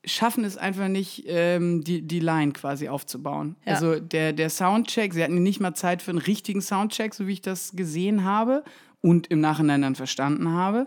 [0.05, 3.57] schaffen es einfach nicht, ähm, die, die Line quasi aufzubauen.
[3.66, 3.74] Ja.
[3.74, 7.32] Also der, der Soundcheck, sie hatten nicht mal Zeit für einen richtigen Soundcheck, so wie
[7.34, 8.64] ich das gesehen habe
[9.03, 10.86] und im Nachhinein dann verstanden habe.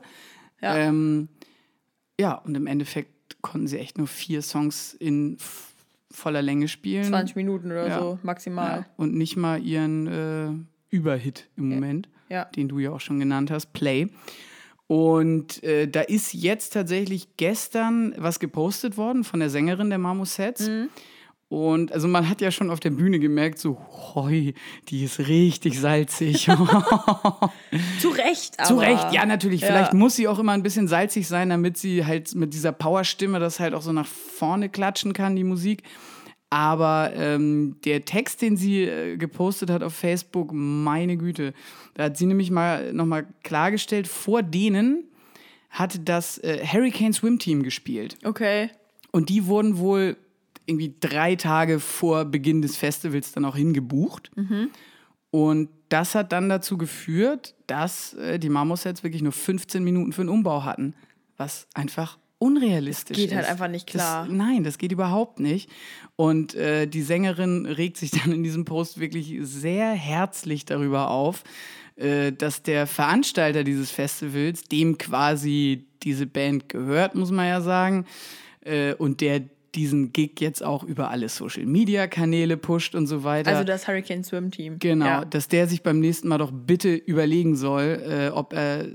[0.62, 0.76] Ja.
[0.78, 1.28] Ähm,
[2.20, 5.38] ja, und im Endeffekt konnten sie echt nur vier Songs in
[6.12, 7.04] voller Länge spielen.
[7.06, 8.00] 20 Minuten oder Ja.
[8.00, 8.80] so maximal.
[8.80, 12.08] Ja, und nicht mal ihren äh, Überhit im Moment,
[12.56, 14.10] den du ja auch schon genannt hast, Play.
[14.94, 20.68] Und äh, da ist jetzt tatsächlich gestern was gepostet worden von der Sängerin der Marmosets.
[20.68, 20.90] Mhm.
[21.50, 23.80] Und also man hat ja schon auf der Bühne gemerkt, so,
[24.14, 24.54] hoi,
[24.90, 26.44] die ist richtig salzig.
[28.00, 28.68] Zu Recht, aber.
[28.68, 29.62] Zu Recht, ja, natürlich.
[29.62, 29.68] Ja.
[29.70, 33.40] Vielleicht muss sie auch immer ein bisschen salzig sein, damit sie halt mit dieser Powerstimme
[33.40, 35.82] das halt auch so nach vorne klatschen kann, die Musik.
[36.54, 41.56] Aber ähm, der Text, den sie äh, gepostet hat auf Facebook, meine Güte,
[41.96, 45.04] da hat sie nämlich mal nochmal klargestellt, vor denen
[45.72, 48.18] hatte das äh, Hurricane Swim Team gespielt.
[48.24, 48.70] Okay.
[49.10, 50.16] Und die wurden wohl
[50.68, 54.30] irgendwie drei Tage vor Beginn des Festivals dann auch hingebucht.
[55.32, 60.22] Und das hat dann dazu geführt, dass äh, die Marmorsets wirklich nur 15 Minuten für
[60.22, 60.94] den Umbau hatten.
[61.36, 63.36] Was einfach unrealistisch geht ist.
[63.36, 64.26] halt einfach nicht klar.
[64.26, 65.70] Das, nein, das geht überhaupt nicht.
[66.16, 71.44] Und äh, die Sängerin regt sich dann in diesem Post wirklich sehr herzlich darüber auf,
[71.96, 78.06] äh, dass der Veranstalter dieses Festivals, dem quasi diese Band gehört, muss man ja sagen,
[78.62, 79.42] äh, und der
[79.76, 83.50] diesen Gig jetzt auch über alle Social-Media-Kanäle pusht und so weiter.
[83.50, 84.78] Also das Hurricane Swim Team.
[84.78, 85.26] Genau, Ja.
[85.26, 88.86] dass der sich beim nächsten Mal doch bitte überlegen soll, äh, ob er.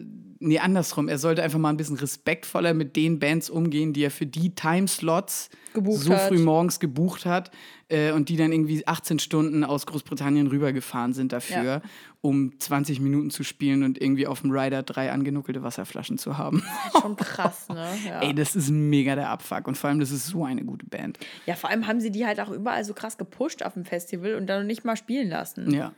[0.41, 1.09] Nee, andersrum.
[1.09, 4.55] Er sollte einfach mal ein bisschen respektvoller mit den Bands umgehen, die er für die
[4.55, 6.29] Timeslots Gebucht so hat.
[6.29, 7.51] früh morgens gebucht hat
[7.89, 11.83] äh, und die dann irgendwie 18 Stunden aus Großbritannien rübergefahren sind dafür, Ja.
[12.21, 16.63] um 20 Minuten zu spielen und irgendwie auf dem Rider drei angenuckelte Wasserflaschen zu haben.
[17.01, 17.89] Schon krass, ne?
[18.07, 18.21] Ja.
[18.23, 19.67] Ey, das ist mega der Abfuck.
[19.67, 21.19] Und vor allem, das ist so eine gute Band.
[21.47, 24.35] ja, vor allem haben sie die halt auch überall so krass gepusht auf dem Festival
[24.37, 25.73] und dann nicht mal spielen lassen.
[25.73, 25.93] Ja.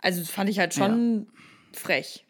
[0.00, 1.26] Also das fand ich halt schon
[1.72, 2.24] frech.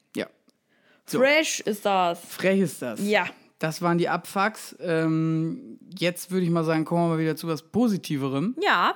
[1.06, 1.18] So.
[1.18, 2.20] Fresh ist das.
[2.28, 3.00] Frech ist das.
[3.00, 3.26] Ja.
[3.58, 4.76] Das waren die Abfucks.
[4.80, 8.56] Ähm, jetzt würde ich mal sagen, kommen wir mal wieder zu was Positiverem.
[8.60, 8.94] Ja.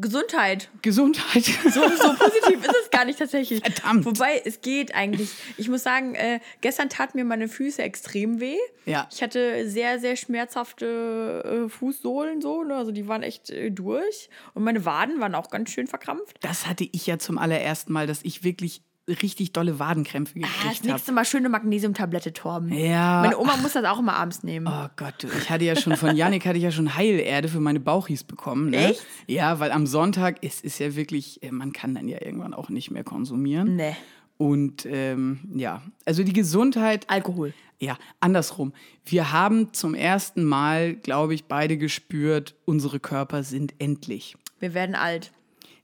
[0.00, 0.70] Gesundheit.
[0.80, 1.44] Gesundheit.
[1.44, 3.60] So, so positiv ist es gar nicht tatsächlich.
[3.60, 4.04] Verdammt.
[4.04, 5.30] Wobei, es geht eigentlich.
[5.56, 8.56] Ich muss sagen, äh, gestern taten mir meine Füße extrem weh.
[8.86, 9.08] Ja.
[9.12, 12.76] Ich hatte sehr, sehr schmerzhafte äh, Fußsohlen so, ne?
[12.76, 14.30] Also die waren echt äh, durch.
[14.54, 16.36] Und meine Waden waren auch ganz schön verkrampft.
[16.42, 20.52] Das hatte ich ja zum allerersten Mal, dass ich wirklich richtig dolle Wadenkrämpfe Ah, das
[20.52, 20.92] gekriegt habe.
[20.92, 22.72] nächste Mal schöne Magnesiumtablette, Torben.
[22.72, 23.22] Ja.
[23.22, 24.66] Meine Oma muss das auch immer abends nehmen.
[24.68, 27.60] Oh Gott, du, ich hatte ja schon von Yannick hatte ich ja schon Heilerde für
[27.60, 28.70] meine Bauchis bekommen.
[28.70, 28.90] Ne?
[28.90, 29.04] Echt?
[29.26, 32.68] Ja, weil am Sonntag es ist ja wirklich, äh, man kann dann ja irgendwann auch
[32.68, 33.76] nicht mehr konsumieren.
[33.76, 33.96] Nee.
[34.36, 37.04] Und ähm, ja, also die Gesundheit.
[37.08, 37.52] Alkohol.
[37.80, 38.72] Ja, andersrum.
[39.04, 44.36] Wir haben zum ersten Mal, glaube ich, beide gespürt, unsere Körper sind endlich.
[44.60, 45.32] Wir werden alt.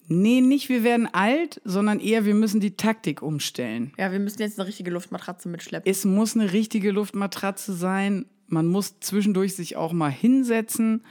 [0.07, 3.93] Nee, nicht wir werden alt, sondern eher wir müssen die Taktik umstellen.
[3.99, 5.91] Ja, wir müssen jetzt eine richtige Luftmatratze mitschleppen.
[5.91, 8.27] Es muss eine richtige Luftmatratze sein.
[8.47, 11.05] Man muss zwischendurch sich auch mal hinsetzen.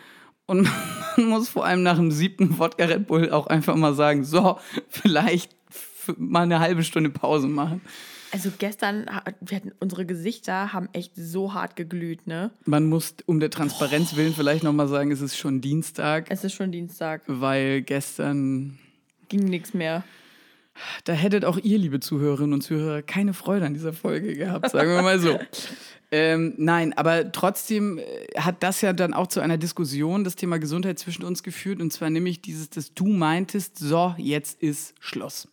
[0.46, 0.70] Und
[1.18, 4.60] man muss vor allem nach dem siebten Wodka Red Bull auch einfach mal sagen, so,
[4.90, 5.56] vielleicht
[6.18, 7.82] mal eine halbe Stunde Pause machen.
[8.32, 9.06] Also gestern,
[9.42, 12.50] wir hatten, unsere Gesichter haben echt so hart geglüht, ne?
[12.66, 16.44] Man muss um der Transparenz willen vielleicht noch mal sagen, es ist schon Dienstag, Es
[16.44, 17.22] ist schon Dienstag.
[17.28, 18.80] weil gestern
[19.30, 20.04] Ging nichts mehr.
[21.04, 24.90] Da hättet auch ihr, liebe Zuhörerinnen und Zuhörer, keine Freude an dieser Folge gehabt, sagen
[24.90, 25.40] wir mal so.
[26.12, 28.04] ähm, nein, aber trotzdem äh,
[28.40, 31.80] hat das ja dann auch zu einer Diskussion das Thema Gesundheit zwischen uns geführt.
[31.80, 35.48] Und zwar nämlich dieses, dass du meintest, so, jetzt ist Schluss.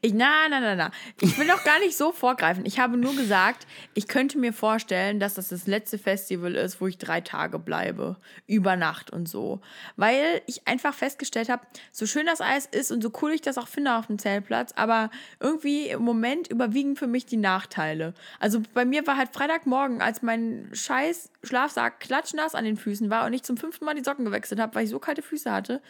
[0.00, 0.90] Ich, na, na, na, na.
[1.20, 2.66] Ich will doch gar nicht so vorgreifen.
[2.66, 6.88] Ich habe nur gesagt, ich könnte mir vorstellen, dass das das letzte Festival ist, wo
[6.88, 8.16] ich drei Tage bleibe.
[8.48, 9.60] Über Nacht und so.
[9.96, 13.56] Weil ich einfach festgestellt habe, so schön das Eis ist und so cool ich das
[13.56, 18.14] auch finde auf dem Zeltplatz, aber irgendwie im Moment überwiegen für mich die Nachteile.
[18.40, 23.26] Also bei mir war halt Freitagmorgen, als mein scheiß Schlafsack klatschnass an den Füßen war
[23.26, 25.80] und ich zum fünften Mal die Socken gewechselt habe, weil ich so kalte Füße hatte.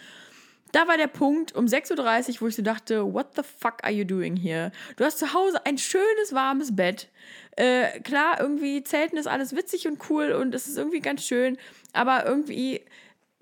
[0.73, 3.93] Da war der Punkt um 6.30 Uhr, wo ich so dachte, what the fuck are
[3.93, 4.73] you doing here?
[4.97, 7.09] Du hast zu Hause ein schönes, warmes Bett.
[7.57, 11.59] Äh, klar, irgendwie Zelten ist alles witzig und cool und es ist irgendwie ganz schön,
[11.93, 12.81] aber irgendwie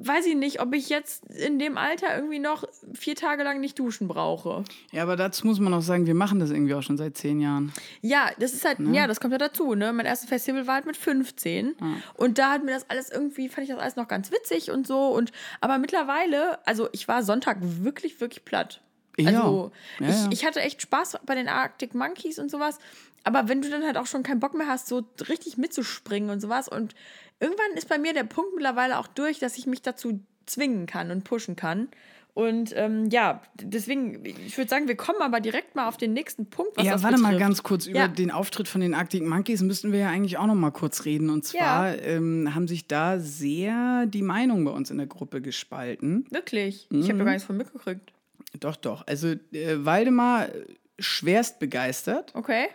[0.03, 3.79] weiß ich nicht, ob ich jetzt in dem Alter irgendwie noch vier Tage lang nicht
[3.79, 4.65] duschen brauche.
[4.93, 7.41] Ja, aber dazu muss man auch sagen, wir machen das irgendwie auch schon seit zehn
[7.41, 7.73] Jahren.
[8.01, 9.93] Ja, das ist halt, ja, das kommt ja dazu, ne?
[9.93, 11.77] Mein erstes Festival war halt mit 15.
[12.15, 14.87] Und da hat mir das alles irgendwie, fand ich das alles noch ganz witzig und
[14.87, 15.09] so.
[15.09, 18.81] Und aber mittlerweile, also ich war Sonntag wirklich, wirklich platt.
[19.19, 19.29] Ja.
[19.29, 20.29] Also Ja, ich, ja.
[20.31, 22.79] ich hatte echt Spaß bei den Arctic Monkeys und sowas.
[23.25, 26.41] Aber wenn du dann halt auch schon keinen Bock mehr hast, so richtig mitzuspringen und
[26.41, 26.69] sowas.
[26.69, 26.95] Und
[27.39, 31.11] irgendwann ist bei mir der Punkt mittlerweile auch durch, dass ich mich dazu zwingen kann
[31.11, 31.89] und pushen kann.
[32.33, 36.47] Und ähm, ja, deswegen, ich würde sagen, wir kommen aber direkt mal auf den nächsten
[36.47, 37.41] Punkt, was ja, das warte mal betrifft.
[37.41, 37.87] ganz kurz.
[37.87, 38.09] Über Ja.
[38.09, 41.29] den Auftritt von den Arctic Monkeys müssten wir ja eigentlich auch noch mal kurz reden.
[41.29, 46.25] Und zwar ähm, haben sich da sehr die Meinungen bei uns in der Gruppe gespalten.
[46.31, 46.87] Wirklich?
[46.91, 48.13] Ich habe doch gar nichts von mitgekriegt.
[48.61, 49.07] Doch, doch.
[49.09, 50.65] Also äh, Waldemar äh,
[51.01, 52.69] schwerst begeistert, Okay.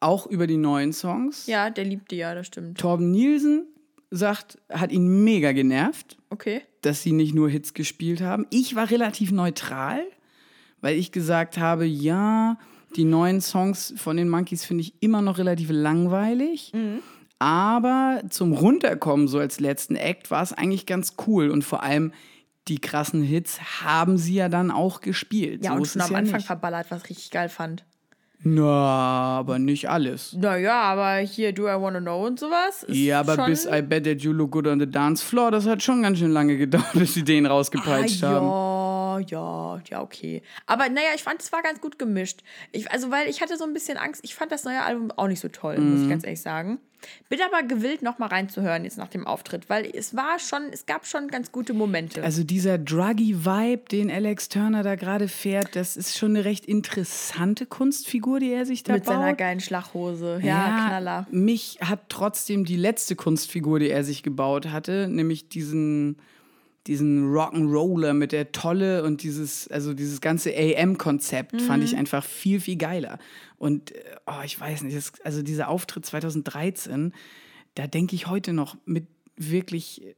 [0.00, 1.46] Auch über die neuen Songs.
[1.46, 2.78] Ja, der liebt die ja, das stimmt.
[2.78, 3.66] Torben Nielsen
[4.10, 6.62] sagt, hat ihn mega genervt, Okay.
[6.82, 8.46] dass sie nicht nur Hits gespielt haben.
[8.50, 10.00] Ich war relativ neutral,
[10.80, 12.58] weil ich gesagt habe, ja,
[12.96, 16.72] die neuen Songs von den Monkeys finde ich immer noch relativ langweilig.
[17.38, 21.50] Aber zum Runterkommen, so als letzten Act, war es eigentlich ganz cool.
[21.50, 22.12] Und vor allem
[22.66, 25.64] die krassen Hits haben sie ja dann auch gespielt.
[25.64, 26.46] Ja, so und schon am ja Anfang nicht.
[26.46, 27.84] verballert, was ich richtig geil fand.
[28.44, 30.32] Na, aber nicht alles.
[30.32, 32.84] Naja, aber hier Do I Wanna Know und sowas.
[32.84, 35.50] Ist Ja, aber schon, bis I Bet That You Look Good on the Dance Floor,
[35.50, 38.46] das hat schon ganz schön lange gedauert, bis sie den rausgepeitscht haben.
[38.46, 40.42] Ah, ja, ja, ja, okay.
[40.66, 42.42] Aber naja, ich fand, es war ganz gut gemischt.
[42.72, 44.20] Ich, also, weil ich hatte so ein bisschen Angst.
[44.24, 46.04] Ich fand das neue Album auch nicht so toll, muss Mhm.
[46.04, 46.78] ich ganz ehrlich sagen.
[47.28, 50.86] Bin aber gewillt, noch mal reinzuhören jetzt nach dem Auftritt, weil es war schon, es
[50.86, 52.22] gab schon ganz gute Momente.
[52.22, 57.66] Also dieser Druggy-Vibe, den Alex Turner da gerade fährt, das ist schon eine recht interessante
[57.66, 59.14] Kunstfigur, die er sich da Mit baut.
[59.14, 60.40] seiner geilen Schlachhose.
[60.42, 61.26] Ja, Knaller.
[61.30, 66.16] Mich hat trotzdem die letzte Kunstfigur, die er sich gebaut hatte, nämlich diesen,
[66.88, 71.84] diesen Rock'n'Roller mit der Tolle und dieses, also dieses ganze AM-Konzept fand Mhm.
[71.84, 73.18] ich einfach viel, viel geiler.
[73.58, 77.12] Und äh, oh, ich weiß nicht, das, also dieser Auftritt 2013,
[77.74, 80.14] da denke ich heute noch mit wirklich äh,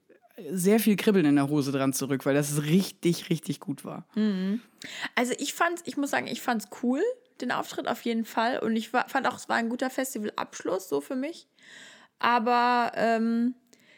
[0.53, 4.07] sehr viel Kribbeln in der Hose dran zurück, weil das richtig, richtig gut war.
[5.15, 7.03] Also ich fand's, ich muss sagen, ich fand's cool,
[7.43, 8.59] den Auftritt auf jeden Fall.
[8.61, 11.47] Und ich war, fand auch, es war ein guter Festivalabschluss, so für mich.
[12.19, 13.55] Aber ähm,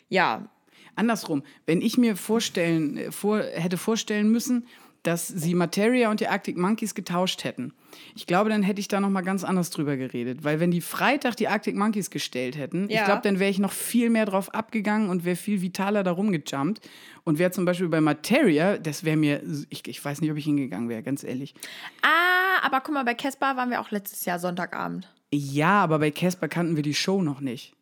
[0.09, 0.49] ja,
[0.95, 4.67] Andersrum, wenn ich mir vorstellen, äh, vor, hätte vorstellen müssen,
[5.03, 7.73] dass sie Materia und die Arctic Monkeys getauscht hätten.
[8.15, 10.81] Ich glaube, dann hätte ich da noch mal ganz anders drüber geredet, weil wenn die
[10.81, 13.05] Freitag die Arctic Monkeys gestellt hätten, ich Ja.
[13.07, 16.89] glaube, dann wäre ich noch viel mehr drauf abgegangen und wäre viel vitaler da rumgejumpt
[17.25, 20.45] und wäre zum Beispiel bei Materia, das wäre mir, ich, ich weiß nicht, ob ich
[20.45, 21.55] hingegangen wäre, ganz ehrlich.
[22.03, 25.13] Ah, aber guck mal, bei Casper waren wir auch letztes Jahr Sonntagabend.
[25.35, 27.75] Ja, aber bei Casper kannten wir die Show noch nicht.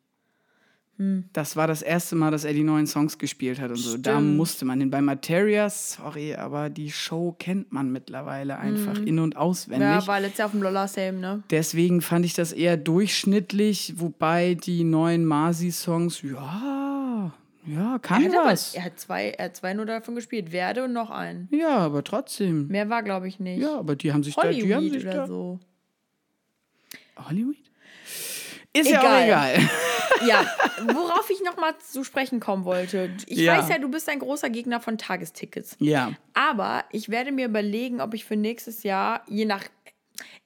[1.33, 3.97] Das war das erste Mal, dass er die neuen Songs gespielt hat und so.
[3.97, 4.37] Da Stimmt.
[4.37, 4.91] musste man hin.
[4.91, 9.89] Bei Materia, sorry, aber die Show kennt man mittlerweile einfach in- und auswendig.
[9.89, 11.43] Ja, war letztes Jahr auf dem Lolla Same, ne?
[11.51, 17.33] Deswegen fand ich das eher durchschnittlich, wobei die neuen Masi-Songs, ja,
[17.67, 18.75] ja, kann Er hat, aber, was.
[18.75, 20.53] er hat zwei, er hat zwei nur davon gespielt.
[20.53, 21.49] Werde und noch einen.
[21.51, 22.69] Ja, aber trotzdem.
[22.69, 23.63] Mehr war, glaube ich, nicht.
[23.63, 25.61] Ja, aber die haben sich da, die haben Hollywood sich oder da, so.
[27.17, 27.57] Hollywood?
[28.73, 29.55] Ist ja auch Egal.
[29.55, 29.71] egal.
[30.27, 30.45] Ja,
[30.93, 33.11] worauf ich noch mal zu sprechen kommen wollte.
[33.27, 33.57] Ich Ja.
[33.57, 35.77] weiß ja, du bist ein großer Gegner von Tagestickets.
[35.79, 36.13] Ja.
[36.35, 39.65] Aber ich werde mir überlegen, ob ich für nächstes Jahr, je nach.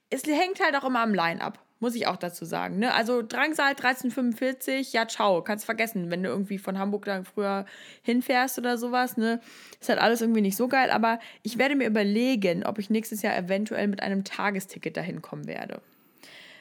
[0.09, 2.77] Es hängt halt auch immer am Line-Up, muss ich auch dazu sagen.
[2.79, 2.93] Ne?
[2.93, 7.65] Also Drangsal 1345, ja, ciao, kannst vergessen, wenn du irgendwie von Hamburg dann früher
[8.03, 9.17] hinfährst oder sowas.
[9.17, 9.41] Ne?
[9.81, 10.89] Ist halt alles irgendwie nicht so geil.
[10.91, 15.47] Aber ich werde mir überlegen, ob ich nächstes Jahr eventuell mit einem Tagesticket dahin kommen
[15.47, 15.81] werde.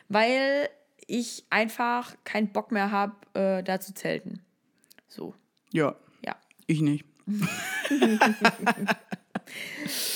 [0.09, 0.69] Weil
[1.07, 4.41] ich einfach keinen Bock mehr habe, äh, da zu zelten.
[5.09, 5.35] So,
[5.73, 5.95] Ja,
[6.25, 6.37] ja.
[6.67, 7.05] ich nicht.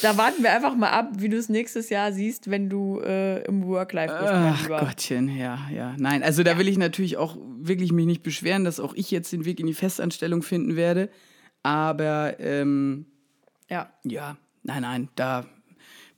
[0.03, 3.43] Da warten wir einfach mal ab, wie du es nächstes Jahr siehst, wenn du äh,
[3.45, 4.33] im Work-Life bist.
[4.33, 4.81] Ach Lieber.
[4.81, 5.95] Gottchen, ja, ja.
[5.99, 9.31] Nein, also da will ich natürlich auch wirklich mich nicht beschweren, dass auch ich jetzt
[9.33, 11.11] den Weg in die Festanstellung finden werde.
[11.63, 13.07] Aber ähm,
[13.69, 13.93] Ja.
[14.05, 15.45] ja, nein, nein, da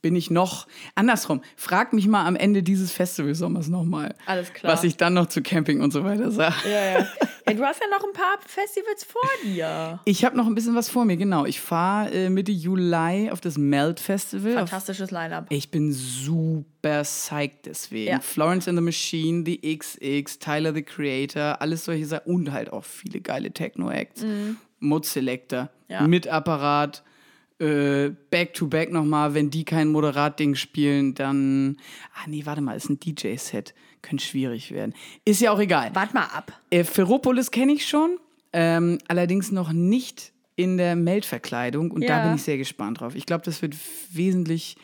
[0.02, 1.42] bin ich noch andersrum.
[1.56, 4.72] Frag mich mal am Ende dieses Festivalsommers nochmal, Alles klar.
[4.72, 6.54] was ich dann noch zu Camping und so weiter sage.
[6.64, 6.70] Ja,
[7.00, 7.06] ja.
[7.46, 10.00] ja, du hast ja noch ein paar Festivals vor dir.
[10.04, 11.44] Ich habe noch ein bisschen was vor mir, genau.
[11.44, 14.54] Ich fahre äh, Mitte Juli auf das Melt Festival.
[14.54, 15.46] Fantastisches Line-Up.
[15.50, 18.10] ich bin super psyched deswegen.
[18.10, 18.20] Ja.
[18.20, 22.20] Florence and the Machine, The XX, Tyler the Creator, alles solche Sachen.
[22.32, 24.24] Und halt auch viele geile Techno-Acts.
[24.78, 25.68] Mod Selector, Mhm.
[25.94, 26.06] Ja.
[26.06, 27.02] mit Apparat,
[27.60, 29.34] äh, Back-to-Back nochmal.
[29.34, 31.76] Wenn die kein Moderat-Ding spielen, dann.
[32.14, 33.74] Ah, nee, warte mal, ist ein DJ-Set.
[34.02, 34.94] Könnte schwierig werden.
[35.24, 35.94] Ist ja auch egal.
[35.94, 36.58] Wart mal ab.
[36.70, 38.18] Äh, Ferropolis kenne ich schon,
[38.52, 42.24] ähm, allerdings noch nicht in der Meldverkleidung und da Ja.
[42.24, 43.14] bin ich sehr gespannt drauf.
[43.14, 43.74] Ich glaube, das wird
[44.12, 44.76] wesentlich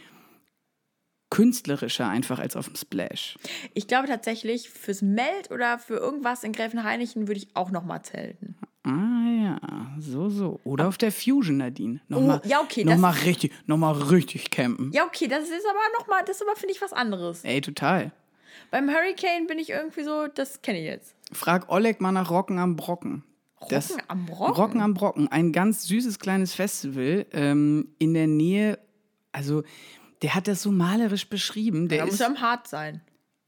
[1.31, 3.37] künstlerischer einfach als auf dem Splash.
[3.75, 8.03] Ich glaube tatsächlich, fürs Meld oder für irgendwas in Gräfenhainichen würde ich auch noch mal
[8.03, 8.57] zelten.
[8.87, 9.59] Ah ja,
[9.99, 10.61] so, so.
[10.65, 12.01] Oder auf der Fusion, Nadine.
[12.09, 14.93] Nochmal, Oh, ja, okay, Noch das- mal richtig, noch mal richtig campen.
[14.93, 17.43] Ja, okay, das ist aber noch mal, das ist aber, finde ich, was anderes.
[17.45, 18.13] Ey, total.
[18.71, 21.15] Beim Hurricane bin ich irgendwie so, das kenne ich jetzt.
[21.33, 23.25] Frag Oleg mal nach Rocken am Brocken.
[23.61, 24.55] Rocken am Brocken?
[24.55, 25.29] Rocken am Brocken.
[25.29, 28.79] Ein ganz süßes kleines Festival ähm, in der Nähe.
[29.33, 29.65] Also,
[30.23, 31.89] der hat das so malerisch beschrieben.
[31.89, 33.01] Der Da muss ist, am Hart sein.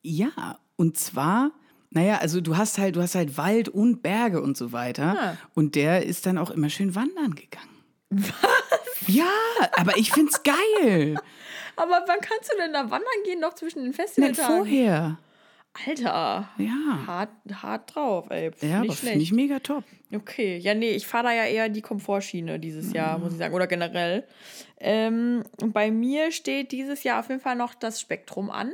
[0.02, 1.52] Ja, und zwar,
[1.90, 5.16] naja, also du hast halt, du hast halt Wald und Berge und so weiter.
[5.18, 5.36] Ah.
[5.54, 7.68] Und der ist dann auch immer schön wandern gegangen.
[8.10, 8.34] Was?
[9.06, 9.30] Ja,
[9.76, 11.16] aber ich find's geil.
[11.76, 14.56] Aber wann kannst du denn da wandern gehen, noch zwischen den Festivaltagen?
[14.56, 15.18] vorher.
[15.86, 17.06] Alter, Ja.
[17.06, 17.30] hart,
[17.62, 18.50] hart drauf, ey.
[18.50, 19.22] Pff, Ja, aber nicht finde schlecht.
[19.22, 19.84] ich mega top.
[20.14, 23.54] Okay, ja, nee, ich fahre da ja eher die Komfortschiene dieses Jahr, muss ich sagen,
[23.54, 24.24] oder generell.
[24.80, 28.72] Ähm, bei mir steht dieses Jahr auf jeden Fall noch das Spektrum an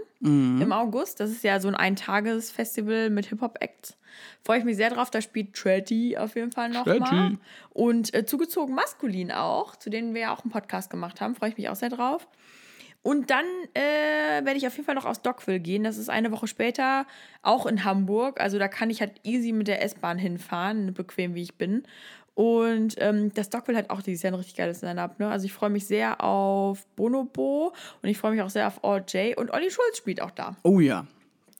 [0.60, 1.18] im August.
[1.18, 3.96] Das ist ja so ein Eintages-Festival mit Hip-Hop-Acts.
[4.44, 5.10] Freue ich mich sehr drauf.
[5.10, 6.98] Da spielt Tretty auf jeden Fall noch mal.
[6.98, 7.38] Tretty.
[7.70, 11.34] Und äh, zugezogen maskulin auch, zu denen wir ja auch einen Podcast gemacht haben.
[11.34, 12.28] Freue ich mich auch sehr drauf.
[13.04, 13.44] Und dann
[13.74, 15.84] äh, werde ich auf jeden Fall noch aus Dockville gehen.
[15.84, 17.06] Das ist eine Woche später,
[17.42, 18.40] auch in Hamburg.
[18.40, 21.82] Also da kann ich halt easy mit der S-Bahn hinfahren, bequem wie ich bin.
[22.32, 25.20] Und ähm, das Dockville hat auch dieses Jahr ein richtig geiles Line-Up.
[25.20, 25.28] Ne?
[25.28, 29.34] Also ich freue mich sehr auf Bonobo und ich freue mich auch sehr auf OJ.
[29.36, 30.56] Und Olli Schulz spielt auch da.
[30.62, 31.06] Oh ja,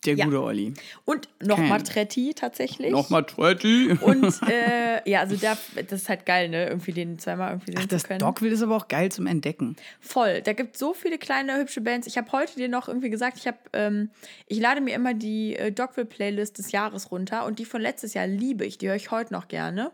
[0.06, 0.24] der Ja.
[0.24, 0.74] gute Olli.
[1.04, 1.82] Und nochmal.
[1.82, 2.90] Tretti tatsächlich.
[2.90, 3.90] Nochmal Tretty.
[4.00, 5.56] Und äh, ja, also der,
[5.88, 6.66] das ist halt geil, ne?
[6.68, 8.20] Irgendwie den zweimal irgendwie sehen Ach, das zu können.
[8.20, 9.76] Dogville ist aber auch geil zum Entdecken.
[10.00, 10.40] Voll.
[10.42, 12.06] Da gibt es so viele kleine, hübsche Bands.
[12.06, 14.10] Ich habe heute dir noch irgendwie gesagt, ich habe, ähm,
[14.46, 18.26] ich lade mir immer die äh, Dogville-Playlist des Jahres runter und die von letztes Jahr
[18.26, 18.78] liebe ich.
[18.78, 19.90] Die höre ich heute noch gerne.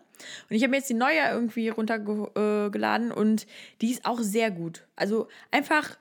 [0.48, 3.46] Und ich habe mir jetzt die neue irgendwie runtergeladen äh, und
[3.80, 4.86] die ist auch sehr gut.
[4.96, 5.96] Also einfach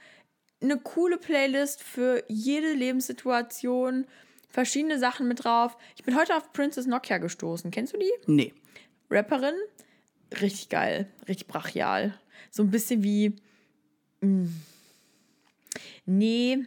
[0.62, 4.05] eine coole Playlist für jede Lebenssituation.
[4.49, 5.78] Verschiedene Sachen mit drauf.
[5.95, 7.72] Ich bin heute auf Princess Nokia gestoßen.
[7.72, 8.12] Kennst du die?
[8.26, 8.53] Nee.
[9.10, 9.55] Rapperin.
[10.41, 12.14] Richtig geil, richtig brachial.
[12.51, 13.36] So ein bisschen wie.
[14.22, 14.47] mm,
[16.05, 16.60] nee,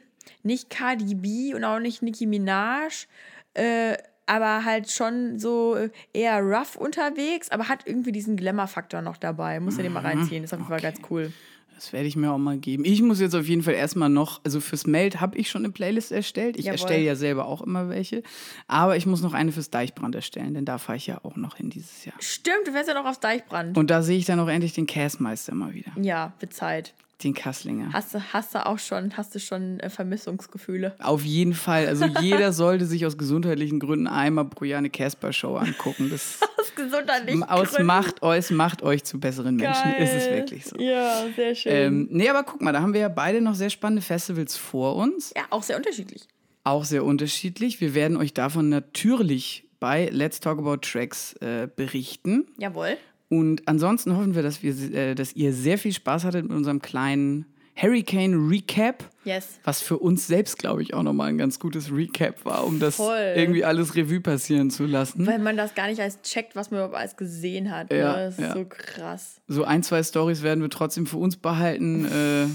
[0.43, 3.07] nicht Cardi B und auch nicht Nicki Minaj.
[3.55, 5.77] Äh, aber halt schon so
[6.13, 9.61] eher rough unterwegs, aber hat irgendwie diesen Glamour-Faktor noch dabei.
[9.61, 11.33] Muss ja den mal reinziehen, ist auf jeden Fall ganz cool.
[11.75, 12.85] Das werde ich mir auch mal geben.
[12.85, 15.73] Ich muss jetzt auf jeden Fall erstmal noch, also fürs Meld habe ich schon eine
[15.73, 16.57] Playlist erstellt.
[16.57, 16.79] Ich Jawohl.
[16.79, 18.23] erstelle ja selber auch immer welche.
[18.67, 21.57] Aber ich muss noch eine fürs Deichbrand erstellen, denn da fahre ich ja auch noch
[21.57, 22.15] hin dieses Jahr.
[22.21, 23.77] Stimmt, du wärst ja noch aufs Deichbrand.
[23.77, 25.93] Und da sehe ich dann auch endlich den Käsmeister mal wieder.
[26.01, 26.95] ja, Zeit.
[27.23, 27.91] Den Kasslinger.
[27.93, 30.95] Hast du, hast du auch schon, hast du schon äh, Vermissungsgefühle?
[30.99, 31.87] Auf jeden Fall.
[31.87, 36.09] Also jeder sollte sich aus gesundheitlichen Gründen einmal pro Jahr eine Casper-Show angucken.
[36.11, 37.87] Das Aus gesundheitlichen aus Gründen.
[37.87, 39.93] macht euch, macht euch zu besseren Menschen.
[39.99, 40.37] Ist es Geil.
[40.37, 40.77] wirklich so.
[40.79, 41.73] Ja, sehr schön.
[41.73, 44.97] Ähm, nee, aber guck mal, da haben wir ja beide noch sehr spannende Festivals vor
[44.97, 45.33] uns.
[45.37, 46.23] ja, auch sehr unterschiedlich.
[46.65, 47.81] Auch sehr unterschiedlich.
[47.81, 52.47] Wir werden euch davon natürlich bei Let's Talk About Tracks äh, berichten.
[52.59, 52.97] Jawohl.
[53.33, 56.83] Und ansonsten hoffen wir, dass, wir, äh, dass ihr sehr viel Spaß hattet mit unserem
[56.83, 59.09] kleinen Hurricane Recap.
[59.25, 59.59] Yes.
[59.65, 62.97] Was für uns selbst, glaube ich, auch nochmal ein ganz gutes Recap war, um das
[62.97, 63.33] Voll.
[63.35, 65.27] irgendwie alles Revue passieren zu lassen.
[65.27, 67.91] Weil man das gar nicht als checkt, was man überhaupt alles gesehen hat.
[67.91, 68.01] Ne?
[68.01, 68.53] Ja, Das ist ja.
[68.53, 69.41] so krass.
[69.49, 72.05] So ein, zwei Stories werden wir trotzdem für uns behalten.
[72.05, 72.49] Äh,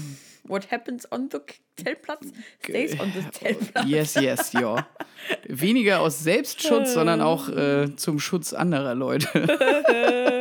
[0.48, 1.38] What happens on the
[1.76, 2.26] Zeltplatz
[2.62, 3.84] stays on the Zeltplatz.
[3.86, 4.86] yes, yes, ja.
[5.48, 9.28] Weniger aus Selbstschutz, sondern auch äh, zum Schutz anderer Leute.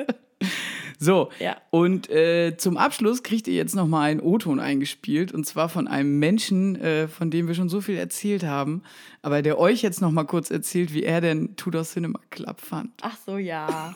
[0.99, 1.57] so, Ja.
[1.69, 5.31] und äh, zum Abschluss kriegt ihr jetzt nochmal einen O-Ton eingespielt.
[5.31, 8.81] Und zwar von einem Menschen, äh, von dem wir schon so viel erzählt haben.
[9.21, 12.91] Aber der euch jetzt nochmal kurz erzählt, wie er denn Tudor Cinema Club fand.
[13.01, 13.93] Ach so, ja.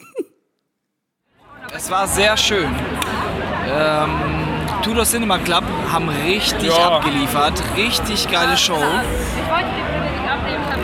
[1.75, 2.69] Es war sehr schön.
[3.67, 4.09] Ähm,
[4.83, 7.61] Tudor Cinema Club haben richtig abgeliefert.
[7.77, 8.81] Richtig geile Show.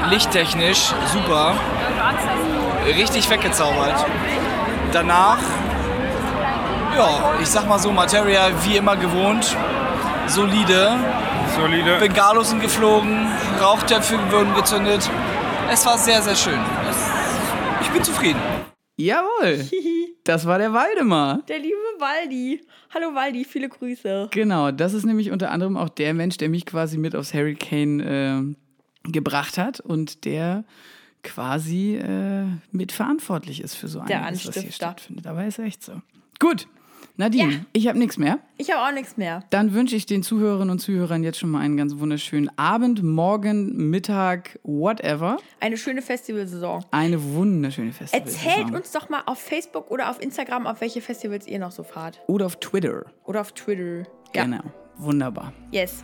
[0.09, 1.55] Lichttechnisch super.
[2.86, 4.05] Richtig weggezaubert.
[4.93, 5.39] Danach,
[6.97, 9.55] ja, ich sag mal so, Materia wie immer gewohnt.
[10.27, 10.97] Solide.
[11.55, 11.97] Solide.
[11.99, 13.27] Bengalos sind geflogen,
[13.61, 15.09] Rauchtöpfe wurden gezündet.
[15.71, 16.59] Es war sehr, sehr schön.
[17.81, 18.39] Ich bin zufrieden.
[18.97, 19.63] Jawohl,
[20.23, 21.43] das war der Waldemar.
[21.47, 22.61] Der liebe Waldi.
[22.91, 24.29] Hallo Waldi, viele Grüße.
[24.31, 27.99] Genau, das ist nämlich unter anderem auch der Mensch, der mich quasi mit aufs Hurricane
[27.99, 30.63] äh, gebracht hat und der
[31.21, 35.27] quasi äh, mitverantwortlich ist für so einiges, was hier stattfindet.
[35.27, 36.01] Aber ist echt so.
[36.39, 36.67] Gut,
[37.20, 37.59] Nadine, Ja.
[37.74, 38.38] ich habe nichts mehr.
[38.57, 39.43] Ich habe auch nichts mehr.
[39.49, 43.89] Dann wünsche ich den Zuhörerinnen und Zuhörern jetzt schon mal einen ganz wunderschönen Abend, Morgen,
[43.89, 45.38] Mittag, whatever.
[45.59, 46.86] Eine schöne Festivalsaison.
[46.91, 48.22] Eine wunderschöne Festival.
[48.28, 51.84] Erzählt uns doch mal auf Facebook oder auf Instagram, auf welche Festivals ihr noch so
[51.84, 52.22] fahrt.
[52.28, 53.05] Oder auf Twitter.
[53.26, 54.07] Oder auf Twitter.
[54.36, 54.43] Ja.
[54.43, 54.61] Genau.
[54.97, 55.53] Wunderbar.
[55.72, 56.03] Yes.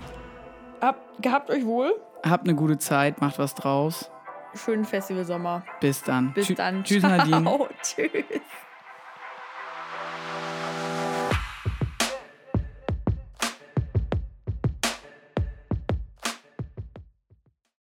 [0.82, 1.94] Hab, gehabt euch wohl.
[2.28, 4.10] Habt eine gute Zeit, macht was draus.
[4.56, 5.64] Schönen Festivalsommer.
[5.80, 6.34] Bis dann.
[6.34, 6.84] Bis Tschü- dann.
[6.84, 7.18] Tschüss, Ciao.
[7.18, 7.70] Nadine.
[7.84, 8.42] Tschüss.